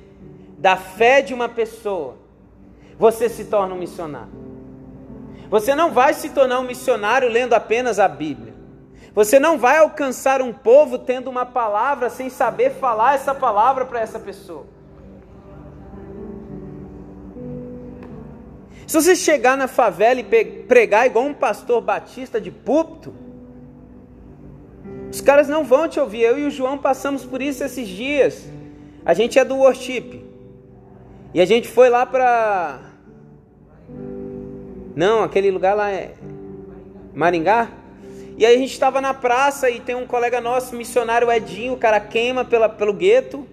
da 0.58 0.76
fé 0.76 1.22
de 1.22 1.32
uma 1.32 1.48
pessoa, 1.48 2.16
você 2.98 3.28
se 3.28 3.44
torna 3.44 3.72
um 3.74 3.78
missionário. 3.78 4.46
Você 5.48 5.74
não 5.74 5.92
vai 5.92 6.12
se 6.12 6.30
tornar 6.30 6.58
um 6.58 6.64
missionário 6.64 7.28
lendo 7.28 7.54
apenas 7.54 8.00
a 8.00 8.08
Bíblia. 8.08 8.55
Você 9.16 9.40
não 9.40 9.56
vai 9.56 9.78
alcançar 9.78 10.42
um 10.42 10.52
povo 10.52 10.98
tendo 10.98 11.30
uma 11.30 11.46
palavra 11.46 12.10
sem 12.10 12.28
saber 12.28 12.72
falar 12.72 13.14
essa 13.14 13.34
palavra 13.34 13.86
para 13.86 13.98
essa 13.98 14.20
pessoa. 14.20 14.66
Se 18.86 18.94
você 18.94 19.16
chegar 19.16 19.56
na 19.56 19.66
favela 19.66 20.20
e 20.20 20.24
pregar 20.64 21.06
igual 21.06 21.24
um 21.24 21.32
pastor 21.32 21.80
batista 21.80 22.38
de 22.38 22.50
púlpito, 22.50 23.14
os 25.10 25.22
caras 25.22 25.48
não 25.48 25.64
vão 25.64 25.88
te 25.88 25.98
ouvir. 25.98 26.20
Eu 26.20 26.38
e 26.38 26.44
o 26.44 26.50
João 26.50 26.76
passamos 26.76 27.24
por 27.24 27.40
isso 27.40 27.64
esses 27.64 27.88
dias. 27.88 28.46
A 29.02 29.14
gente 29.14 29.38
é 29.38 29.44
do 29.46 29.56
worship. 29.56 30.22
E 31.32 31.40
a 31.40 31.46
gente 31.46 31.68
foi 31.68 31.88
lá 31.88 32.04
para 32.04 32.80
Não, 34.94 35.22
aquele 35.22 35.50
lugar 35.50 35.74
lá 35.74 35.90
é 35.90 36.12
Maringá? 37.14 37.85
E 38.38 38.44
aí 38.44 38.54
a 38.54 38.58
gente 38.58 38.72
estava 38.72 39.00
na 39.00 39.14
praça 39.14 39.70
e 39.70 39.80
tem 39.80 39.94
um 39.94 40.06
colega 40.06 40.42
nosso, 40.42 40.76
missionário 40.76 41.32
Edinho, 41.32 41.72
o 41.72 41.78
cara 41.78 41.98
queima 41.98 42.44
pela, 42.44 42.68
pelo 42.68 42.92
gueto. 42.92 43.48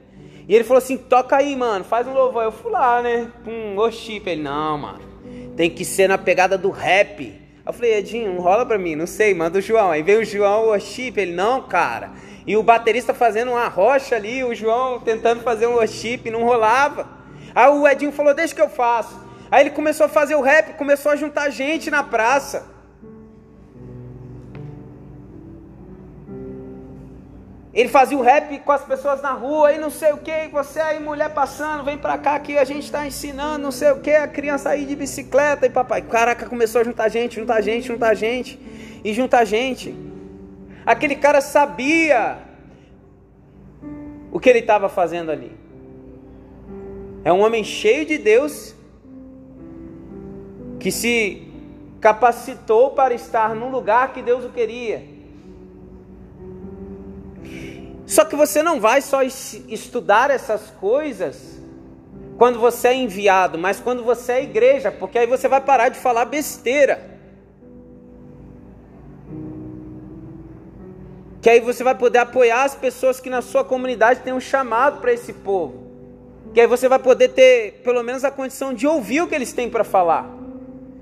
E 0.46 0.54
ele 0.54 0.66
falou 0.66 0.80
assim: 0.80 0.98
toca 0.98 1.38
aí, 1.38 1.56
mano, 1.56 1.86
faz 1.86 2.06
um 2.06 2.14
louvor. 2.14 2.44
Eu 2.44 2.52
fui 2.52 2.70
lá, 2.70 3.02
né? 3.02 3.32
Um 3.48 3.78
worship. 3.78 4.24
Ele, 4.26 4.42
não, 4.42 4.78
mano, 4.78 5.00
tem 5.56 5.70
que 5.70 5.86
ser 5.86 6.10
na 6.10 6.18
pegada 6.18 6.58
do 6.58 6.70
rap. 6.70 7.42
Eu 7.66 7.72
falei, 7.72 7.94
Edinho, 7.94 8.34
não 8.34 8.42
rola 8.42 8.66
pra 8.66 8.78
mim, 8.78 8.94
não 8.94 9.08
sei, 9.08 9.34
manda 9.34 9.60
o 9.60 9.62
João. 9.62 9.92
Aí 9.92 10.04
veio 10.04 10.20
o 10.20 10.26
João, 10.26 10.64
o 10.64 10.68
worship. 10.68 11.14
Ele, 11.16 11.32
não, 11.32 11.62
cara. 11.62 12.12
E 12.46 12.58
o 12.58 12.64
baterista 12.64 13.14
fazendo 13.14 13.52
uma 13.52 13.70
rocha 13.70 14.18
ali, 14.18 14.44
o 14.44 14.54
João 14.54 15.00
tentando 15.00 15.42
fazer 15.44 15.66
um 15.66 15.76
worship, 15.76 16.30
não 16.30 16.44
rolava. 16.44 17.08
Aí 17.56 17.70
o 17.70 17.88
Edinho 17.88 18.12
falou: 18.12 18.34
deixa 18.34 18.54
que 18.54 18.62
eu 18.62 18.70
faço. 18.70 19.18
Aí 19.50 19.62
ele 19.62 19.70
começou 19.70 20.08
a 20.08 20.10
fazer 20.10 20.36
o 20.36 20.42
rap, 20.42 20.74
começou 20.74 21.10
a 21.14 21.16
juntar 21.16 21.50
gente 21.52 21.90
na 21.90 22.04
praça. 22.04 22.73
Ele 27.74 27.90
fazia 27.90 28.16
o 28.16 28.22
rap 28.22 28.60
com 28.60 28.72
as 28.72 28.84
pessoas 28.84 29.20
na 29.22 29.32
rua 29.32 29.74
e 29.74 29.80
não 29.80 29.90
sei 29.90 30.14
o 30.14 30.18
que, 30.18 30.48
você 30.52 30.80
aí 30.80 31.00
mulher 31.00 31.34
passando, 31.34 31.84
vem 31.84 31.98
pra 31.98 32.20
cá 32.20 32.40
que 32.40 32.56
a 32.56 32.64
gente 32.64 32.84
está 32.84 33.08
ensinando, 33.08 33.64
não 33.64 33.72
sei 33.72 33.90
o 33.92 34.00
que, 34.00 34.12
a 34.12 34.28
criança 34.28 34.70
aí 34.70 34.86
de 34.86 34.96
bicicleta 34.96 35.66
e 35.66 35.72
papai, 35.72 36.04
caraca, 36.04 36.46
começou 36.46 36.82
a 36.82 36.84
juntar 36.84 37.10
gente, 37.10 37.36
juntar 37.36 37.62
gente, 37.62 37.88
juntar 37.88 38.14
gente 38.14 38.60
e 39.04 39.12
juntar 39.12 39.44
gente. 39.44 39.96
Aquele 40.86 41.16
cara 41.16 41.42
sabia 41.42 42.38
o 44.32 44.40
que 44.40 44.50
ele 44.50 44.60
estava 44.60 44.88
fazendo 44.88 45.32
ali. 45.32 45.52
É 47.24 47.34
um 47.34 47.42
homem 47.42 47.64
cheio 47.64 48.06
de 48.06 48.20
Deus 48.20 48.76
que 50.80 50.92
se 50.92 51.48
capacitou 52.00 52.92
para 52.92 53.16
estar 53.16 53.56
num 53.56 53.72
lugar 53.72 54.14
que 54.14 54.22
Deus 54.22 54.46
o 54.46 54.50
queria. 54.50 55.13
Só 58.14 58.24
que 58.24 58.36
você 58.36 58.62
não 58.62 58.80
vai 58.80 59.02
só 59.02 59.24
estudar 59.24 60.30
essas 60.30 60.70
coisas 60.80 61.60
quando 62.38 62.60
você 62.60 62.90
é 62.90 62.96
enviado, 62.96 63.58
mas 63.58 63.80
quando 63.80 64.04
você 64.04 64.34
é 64.34 64.44
igreja, 64.44 64.92
porque 64.92 65.18
aí 65.18 65.26
você 65.26 65.48
vai 65.48 65.60
parar 65.60 65.90
de 65.90 65.98
falar 65.98 66.26
besteira. 66.26 67.04
Que 71.42 71.50
aí 71.50 71.60
você 71.60 71.84
vai 71.84 71.96
poder 71.96 72.20
apoiar 72.20 72.66
as 72.66 72.76
pessoas 72.76 73.20
que 73.20 73.32
na 73.32 73.42
sua 73.42 73.64
comunidade 73.64 74.20
têm 74.20 74.32
um 74.32 74.40
chamado 74.40 75.02
para 75.02 75.12
esse 75.12 75.34
povo. 75.34 75.84
Que 76.54 76.62
aí 76.62 76.68
você 76.68 76.88
vai 76.88 77.00
poder 77.00 77.30
ter 77.30 77.82
pelo 77.84 78.04
menos 78.04 78.24
a 78.24 78.30
condição 78.30 78.76
de 78.76 78.86
ouvir 78.86 79.22
o 79.22 79.28
que 79.28 79.34
eles 79.34 79.54
têm 79.54 79.72
para 79.72 79.84
falar. 79.84 80.30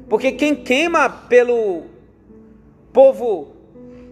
Porque 0.07 0.31
quem 0.31 0.55
queima 0.55 1.09
pelo 1.09 1.87
povo 2.93 3.60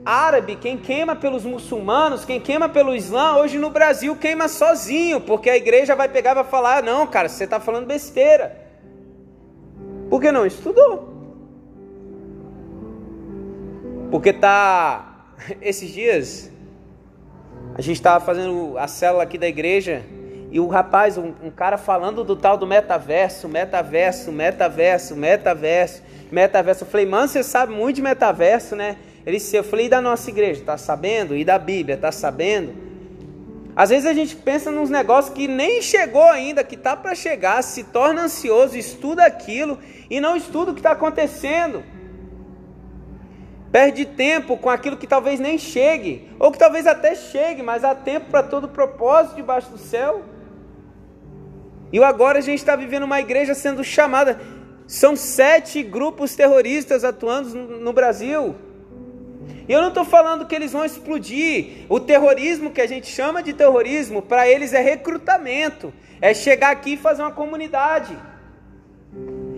árabe, 0.10 0.56
quem 0.56 0.76
queima 0.78 1.16
pelos 1.16 1.46
muçulmanos, 1.46 2.26
quem 2.26 2.40
queima 2.40 2.68
pelo 2.68 2.96
Islã, 2.96 3.36
hoje 3.36 3.60
no 3.60 3.70
Brasil 3.70 4.16
queima 4.16 4.48
sozinho, 4.48 5.22
porque 5.22 5.50
a 5.50 5.56
igreja 5.56 5.96
vai 5.96 6.10
pegar 6.10 6.32
e 6.32 6.36
vai 6.36 6.44
falar: 6.44 6.82
não, 6.82 7.06
cara, 7.06 7.30
você 7.30 7.44
está 7.44 7.60
falando 7.60 7.86
besteira. 7.86 8.68
Porque 10.10 10.32
não 10.32 10.46
estudou. 10.46 11.14
Porque 14.10 14.34
tá. 14.34 15.06
Esses 15.62 15.92
dias, 15.92 16.52
a 17.76 17.82
gente 17.82 17.98
estava 17.98 18.24
fazendo 18.24 18.78
a 18.78 18.88
célula 18.88 19.24
aqui 19.24 19.38
da 19.38 19.48
igreja. 19.48 20.04
E 20.52 20.60
o 20.60 20.68
rapaz, 20.68 21.16
um, 21.16 21.32
um, 21.44 21.52
cara 21.52 21.78
falando 21.78 22.24
do 22.24 22.36
tal 22.36 22.58
do 22.58 22.66
metaverso, 22.66 23.48
metaverso, 23.48 24.32
metaverso, 24.32 25.16
metaverso, 25.16 26.02
metaverso. 26.32 26.84
Eu 26.84 26.88
falei, 26.88 27.06
mano, 27.06 27.28
você 27.28 27.44
sabe 27.44 27.72
muito 27.72 27.98
de 27.98 28.02
metaverso, 28.02 28.76
né? 28.76 28.98
Ele 29.26 29.38
disse, 29.38 29.56
eu 29.56 29.64
falei, 29.64 29.88
e 29.88 29.90
da 29.90 30.02
nossa 30.02 30.30
igreja, 30.30 30.64
tá 30.66 30.78
sabendo? 30.78 31.36
E 31.36 31.44
da 31.44 31.60
Bíblia, 31.60 31.98
tá 31.98 32.12
sabendo? 32.12 32.74
Às 33.76 33.90
vezes 33.90 34.06
a 34.06 34.14
gente 34.14 34.36
pensa 34.36 34.72
nos 34.72 34.90
negócios 34.90 35.34
que 35.34 35.48
nem 35.48 35.82
chegou 35.82 36.24
ainda, 36.24 36.64
que 36.64 36.76
tá 36.76 36.96
para 36.96 37.16
chegar, 37.16 37.62
se 37.64 37.86
torna 37.86 38.24
ansioso, 38.24 38.78
estuda 38.78 39.26
aquilo 39.26 39.80
e 40.10 40.20
não 40.20 40.36
estuda 40.36 40.72
o 40.72 40.74
que 40.74 40.80
está 40.80 40.92
acontecendo. 40.92 41.84
Perde 43.72 44.04
tempo 44.06 44.58
com 44.58 44.70
aquilo 44.70 44.98
que 44.98 45.06
talvez 45.06 45.40
nem 45.40 45.58
chegue, 45.58 46.28
ou 46.40 46.52
que 46.52 46.58
talvez 46.58 46.88
até 46.88 47.16
chegue, 47.16 47.62
mas 47.62 47.84
há 47.84 47.94
tempo 47.94 48.32
para 48.32 48.44
todo 48.44 48.68
propósito 48.68 49.36
debaixo 49.36 49.70
do 49.70 49.78
céu. 49.78 50.24
E 51.92 52.04
agora 52.04 52.40
a 52.40 52.42
gente 52.42 52.60
está 52.60 52.76
vivendo 52.76 53.04
uma 53.04 53.20
igreja 53.20 53.54
sendo 53.54 53.84
chamada. 53.84 54.40
São 54.88 55.16
sete 55.16 55.84
grupos 55.84 56.36
terroristas 56.36 57.04
atuando 57.04 57.56
no 57.80 57.94
Brasil. 57.94 58.56
Eu 59.70 59.82
não 59.82 59.90
estou 59.90 60.04
falando 60.04 60.48
que 60.48 60.56
eles 60.56 60.72
vão 60.72 60.84
explodir. 60.84 61.86
O 61.88 62.00
terrorismo 62.00 62.72
que 62.72 62.82
a 62.82 62.88
gente 62.88 63.06
chama 63.06 63.44
de 63.44 63.54
terrorismo, 63.54 64.20
para 64.20 64.50
eles 64.50 64.74
é 64.74 64.82
recrutamento. 64.82 65.94
É 66.20 66.34
chegar 66.34 66.72
aqui 66.72 66.94
e 66.94 66.98
fazer 66.98 67.22
uma 67.22 67.32
comunidade. 67.32 68.18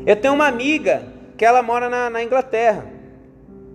Eu 0.05 0.18
tenho 0.18 0.34
uma 0.34 0.47
amiga 0.47 1.07
que 1.38 1.45
ela 1.45 1.64
mora 1.64 1.89
na, 1.89 2.09
na 2.09 2.22
Inglaterra. 2.22 2.86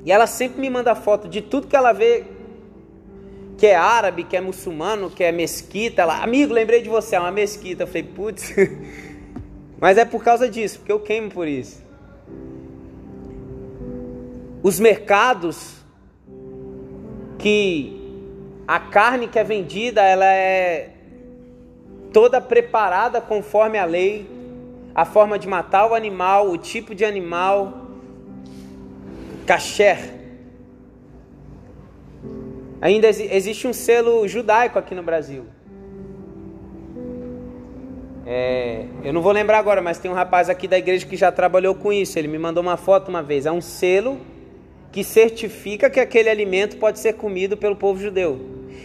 E 0.05 0.12
ela 0.12 0.26
sempre 0.26 0.61
me 0.61 0.68
manda 0.68 0.95
foto 0.95 1.26
de 1.26 1.41
tudo 1.41 1.68
que 1.68 1.74
ela 1.74 1.93
vê 1.93 2.24
que 3.57 3.66
é 3.66 3.74
árabe, 3.74 4.22
que 4.22 4.37
é 4.37 4.41
muçulmano, 4.41 5.09
que 5.09 5.24
é 5.24 5.32
mesquita. 5.32 6.03
Ela, 6.03 6.22
amigo, 6.22 6.53
lembrei 6.53 6.82
de 6.82 6.91
você, 6.91 7.16
é 7.16 7.20
uma 7.20 7.32
mesquita. 7.32 7.84
Eu 7.84 7.87
falei, 7.87 8.03
putz, 8.03 8.55
mas 9.80 9.97
é 9.97 10.05
por 10.05 10.22
causa 10.22 10.51
disso, 10.51 10.80
porque 10.80 10.93
eu 10.93 11.01
queimo 11.01 11.30
por 11.30 11.49
isso. 11.49 11.82
Os 14.62 14.78
mercados 14.78 15.76
que 17.47 17.92
a 18.66 18.80
carne 18.80 19.28
que 19.28 19.38
é 19.38 19.44
vendida, 19.44 20.03
ela 20.03 20.26
é 20.26 20.90
toda 22.12 22.40
preparada 22.40 23.20
conforme 23.20 23.78
a 23.78 23.84
lei, 23.84 24.28
a 24.92 25.05
forma 25.05 25.38
de 25.38 25.47
matar 25.47 25.88
o 25.88 25.94
animal, 25.94 26.51
o 26.51 26.59
tipo 26.59 26.92
de 26.92 27.05
animal, 27.05 27.86
kasher. 29.47 30.12
Ainda 32.80 33.09
existe 33.09 33.68
um 33.68 33.72
selo 33.72 34.26
judaico 34.26 34.76
aqui 34.76 34.92
no 34.92 35.05
Brasil. 35.05 35.44
É, 38.26 38.86
eu 39.05 39.12
não 39.12 39.22
vou 39.22 39.30
lembrar 39.30 39.59
agora, 39.59 39.80
mas 39.80 40.01
tem 40.01 40.11
um 40.11 40.14
rapaz 40.14 40.51
aqui 40.51 40.66
da 40.66 40.76
igreja 40.76 41.07
que 41.07 41.16
já 41.16 41.30
trabalhou 41.30 41.76
com 41.76 41.92
isso. 41.92 42.18
Ele 42.18 42.26
me 42.26 42.38
mandou 42.38 42.61
uma 42.61 42.76
foto 42.76 43.09
uma 43.09 43.22
vez. 43.22 43.47
É 43.47 43.53
um 43.53 43.61
selo 43.61 44.20
que 44.97 45.05
certifica 45.05 45.90
que 45.90 46.01
aquele 46.01 46.30
alimento 46.30 46.78
pode 46.78 47.01
ser 47.01 47.12
comido 47.12 47.55
pelo 47.55 47.76
povo 47.76 48.01
judeu. 48.01 48.40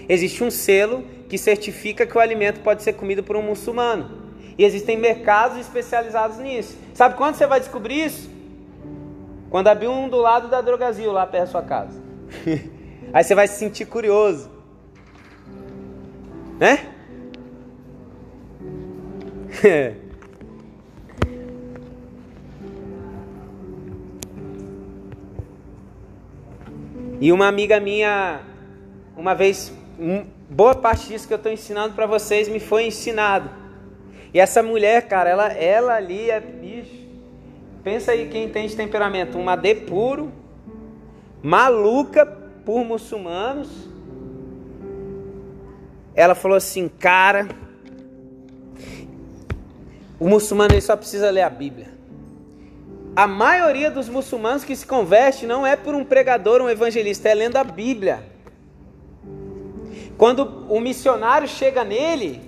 Existe 0.09 0.43
um 0.43 0.51
selo 0.51 1.05
que 1.29 1.37
certifica 1.37 2.05
que 2.05 2.17
o 2.17 2.19
alimento 2.19 2.59
pode 2.59 2.83
ser 2.83 2.91
comido 2.91 3.23
por 3.23 3.37
um 3.37 3.41
muçulmano. 3.41 4.11
E 4.57 4.65
existem 4.65 4.97
mercados 4.97 5.57
especializados 5.57 6.37
nisso. 6.39 6.77
Sabe 6.93 7.15
quando 7.15 7.35
você 7.35 7.47
vai 7.47 7.61
descobrir 7.61 8.03
isso? 8.07 8.29
Quando 9.49 9.69
abrir 9.69 9.87
um 9.87 10.09
do 10.09 10.17
lado 10.17 10.49
da 10.49 10.59
Drogazil, 10.59 11.13
lá 11.13 11.25
perto 11.25 11.45
da 11.45 11.51
sua 11.51 11.61
casa. 11.61 11.97
Aí 13.13 13.23
você 13.23 13.33
vai 13.33 13.47
se 13.47 13.57
sentir 13.57 13.85
curioso. 13.85 14.51
Né? 16.59 16.87
e 27.21 27.31
uma 27.31 27.47
amiga 27.47 27.79
minha, 27.79 28.41
uma 29.15 29.35
vez, 29.35 29.71
boa 30.49 30.73
parte 30.73 31.07
disso 31.07 31.27
que 31.27 31.33
eu 31.33 31.37
estou 31.37 31.51
ensinando 31.51 31.93
para 31.93 32.07
vocês 32.07 32.49
me 32.49 32.59
foi 32.59 32.87
ensinado. 32.87 33.47
E 34.33 34.39
essa 34.39 34.63
mulher, 34.63 35.07
cara, 35.07 35.29
ela, 35.29 35.47
ela 35.53 35.93
ali 35.93 36.31
é 36.31 36.39
bicho. 36.39 37.07
Pensa 37.83 38.11
aí 38.11 38.27
quem 38.27 38.49
tem 38.49 38.67
de 38.67 38.75
temperamento, 38.75 39.37
uma 39.37 39.55
D 39.55 39.75
puro, 39.75 40.31
maluca 41.43 42.25
por 42.25 42.83
muçulmanos. 42.83 43.69
Ela 46.15 46.33
falou 46.33 46.57
assim, 46.57 46.87
cara, 46.87 47.47
o 50.19 50.27
muçulmano 50.27 50.73
ele 50.73 50.81
só 50.81 50.97
precisa 50.97 51.29
ler 51.29 51.43
a 51.43 51.49
Bíblia. 51.51 52.00
A 53.13 53.27
maioria 53.27 53.91
dos 53.91 54.07
muçulmanos 54.07 54.63
que 54.63 54.73
se 54.75 54.85
converte 54.85 55.45
não 55.45 55.67
é 55.67 55.75
por 55.75 55.93
um 55.93 56.03
pregador, 56.03 56.61
um 56.61 56.69
evangelista, 56.69 57.27
é 57.27 57.33
lendo 57.33 57.57
a 57.57 57.63
Bíblia. 57.63 58.23
Quando 60.17 60.65
o 60.69 60.79
missionário 60.79 61.47
chega 61.47 61.83
nele, 61.83 62.41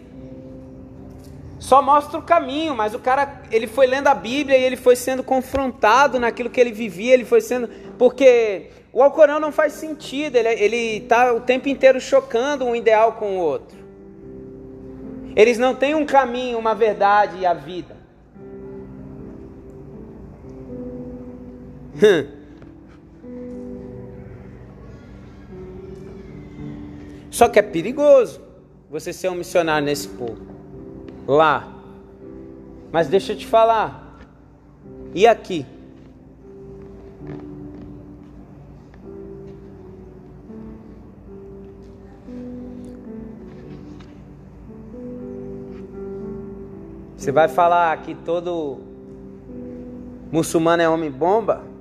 só 1.60 1.82
mostra 1.82 2.18
o 2.18 2.22
caminho, 2.22 2.74
mas 2.76 2.94
o 2.94 3.00
cara, 3.00 3.42
ele 3.52 3.68
foi 3.68 3.88
lendo 3.88 4.08
a 4.08 4.14
Bíblia 4.14 4.58
e 4.58 4.64
ele 4.64 4.78
foi 4.78 4.96
sendo 4.96 5.22
confrontado 5.22 6.18
naquilo 6.18 6.50
que 6.50 6.62
ele 6.62 6.72
vivia, 6.72 7.14
ele 7.14 7.26
foi 7.26 7.42
sendo, 7.42 7.68
porque 7.98 8.70
o 8.94 9.04
Alcorão 9.04 9.40
não 9.40 9.52
faz 9.52 9.74
sentido, 9.74 10.38
ele 10.38 10.50
ele 10.50 10.98
está 10.98 11.34
o 11.34 11.42
tempo 11.42 11.68
inteiro 11.68 12.00
chocando 12.00 12.64
um 12.64 12.76
ideal 12.76 13.14
com 13.14 13.38
o 13.38 13.40
outro. 13.40 13.78
Eles 15.36 15.58
não 15.58 15.76
têm 15.76 15.94
um 15.94 16.06
caminho, 16.06 16.58
uma 16.58 16.74
verdade 16.74 17.40
e 17.40 17.46
a 17.46 17.54
vida. 17.54 17.93
Só 27.32 27.50
que 27.50 27.58
é 27.58 27.62
perigoso 27.62 28.42
você 28.90 29.12
ser 29.12 29.30
um 29.30 29.36
missionário 29.36 29.86
nesse 29.86 30.08
povo. 30.08 30.38
Lá. 31.28 31.68
Mas 32.92 33.08
deixa 33.08 33.34
eu 33.34 33.38
te 33.38 33.48
falar. 33.48 34.20
E 35.16 35.26
aqui? 35.26 35.66
Você 47.18 47.32
vai 47.32 47.48
falar 47.48 47.96
que 48.02 48.14
todo 48.14 48.78
muçulmano 50.32 50.84
é 50.84 50.90
homem 50.90 51.10
bomba? 51.10 51.73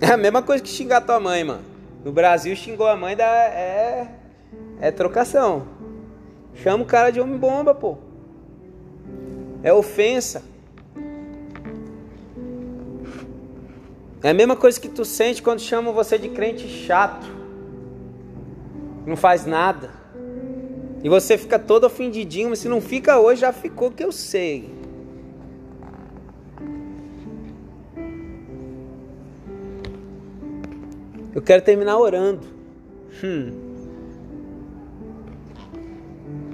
É 0.00 0.12
a 0.12 0.16
mesma 0.16 0.42
coisa 0.42 0.62
que 0.62 0.68
xingar 0.68 1.00
tua 1.00 1.18
mãe, 1.18 1.42
mano. 1.42 1.62
No 2.04 2.12
Brasil 2.12 2.54
xingou 2.54 2.86
a 2.86 2.96
mãe 2.96 3.16
da 3.16 3.24
é 3.24 4.08
é 4.80 4.90
trocação. 4.90 5.66
Chama 6.54 6.84
o 6.84 6.86
cara 6.86 7.10
de 7.10 7.20
homem 7.20 7.36
bomba, 7.36 7.74
pô. 7.74 7.98
É 9.62 9.72
ofensa. 9.72 10.42
É 14.22 14.30
a 14.30 14.34
mesma 14.34 14.56
coisa 14.56 14.80
que 14.80 14.88
tu 14.88 15.04
sente 15.04 15.42
quando 15.42 15.60
chamam 15.60 15.92
você 15.92 16.18
de 16.18 16.28
crente 16.28 16.68
chato. 16.68 17.26
Não 19.06 19.16
faz 19.16 19.46
nada. 19.46 19.90
E 21.02 21.08
você 21.08 21.38
fica 21.38 21.58
todo 21.58 21.84
ofendidinho, 21.84 22.50
mas 22.50 22.58
se 22.58 22.68
não 22.68 22.80
fica 22.80 23.18
hoje, 23.18 23.42
já 23.42 23.52
ficou 23.52 23.90
que 23.90 24.02
eu 24.02 24.10
sei. 24.10 24.77
Eu 31.38 31.42
quero 31.42 31.62
terminar 31.62 31.96
orando. 31.96 32.44
Hum. 33.22 33.52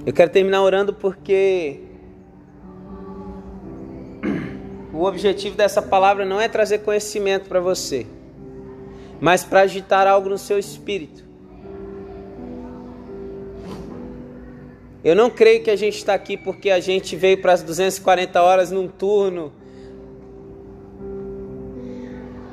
Eu 0.05 0.13
quero 0.13 0.29
terminar 0.29 0.61
orando 0.61 0.93
porque 0.93 1.79
o 4.93 5.01
objetivo 5.01 5.57
dessa 5.57 5.81
palavra 5.81 6.23
não 6.23 6.39
é 6.39 6.47
trazer 6.47 6.83
conhecimento 6.83 7.49
para 7.49 7.59
você, 7.59 8.05
mas 9.19 9.43
para 9.43 9.61
agitar 9.61 10.05
algo 10.05 10.29
no 10.29 10.37
seu 10.37 10.59
espírito. 10.59 11.25
Eu 15.03 15.15
não 15.15 15.31
creio 15.31 15.63
que 15.63 15.71
a 15.71 15.75
gente 15.75 15.97
está 15.97 16.13
aqui 16.13 16.37
porque 16.37 16.69
a 16.69 16.79
gente 16.79 17.15
veio 17.15 17.41
para 17.41 17.53
as 17.53 17.63
240 17.63 18.39
horas 18.39 18.69
num 18.69 18.87
turno. 18.87 19.51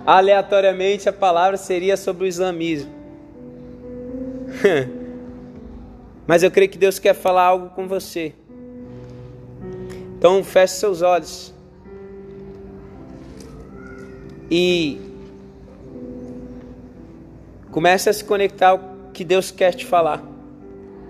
Aleatoriamente 0.05 1.09
a 1.09 1.13
palavra 1.13 1.57
seria 1.57 1.97
sobre 1.97 2.25
o 2.25 2.27
islamismo. 2.27 2.93
Mas 6.27 6.43
eu 6.43 6.51
creio 6.51 6.71
que 6.71 6.79
Deus 6.79 6.99
quer 6.99 7.15
falar 7.15 7.45
algo 7.45 7.71
com 7.71 7.87
você. 7.87 8.33
Então 10.19 10.43
feche 10.43 10.75
seus 10.75 11.03
olhos. 11.03 11.53
E 14.51 15.01
comece 17.71 18.11
a 18.11 18.13
se 18.13 18.25
conectar 18.25 18.69
ao 18.71 18.81
que 19.13 19.25
Deus 19.25 19.51
quer 19.51 19.75
te 19.75 19.87
falar. 19.87 20.32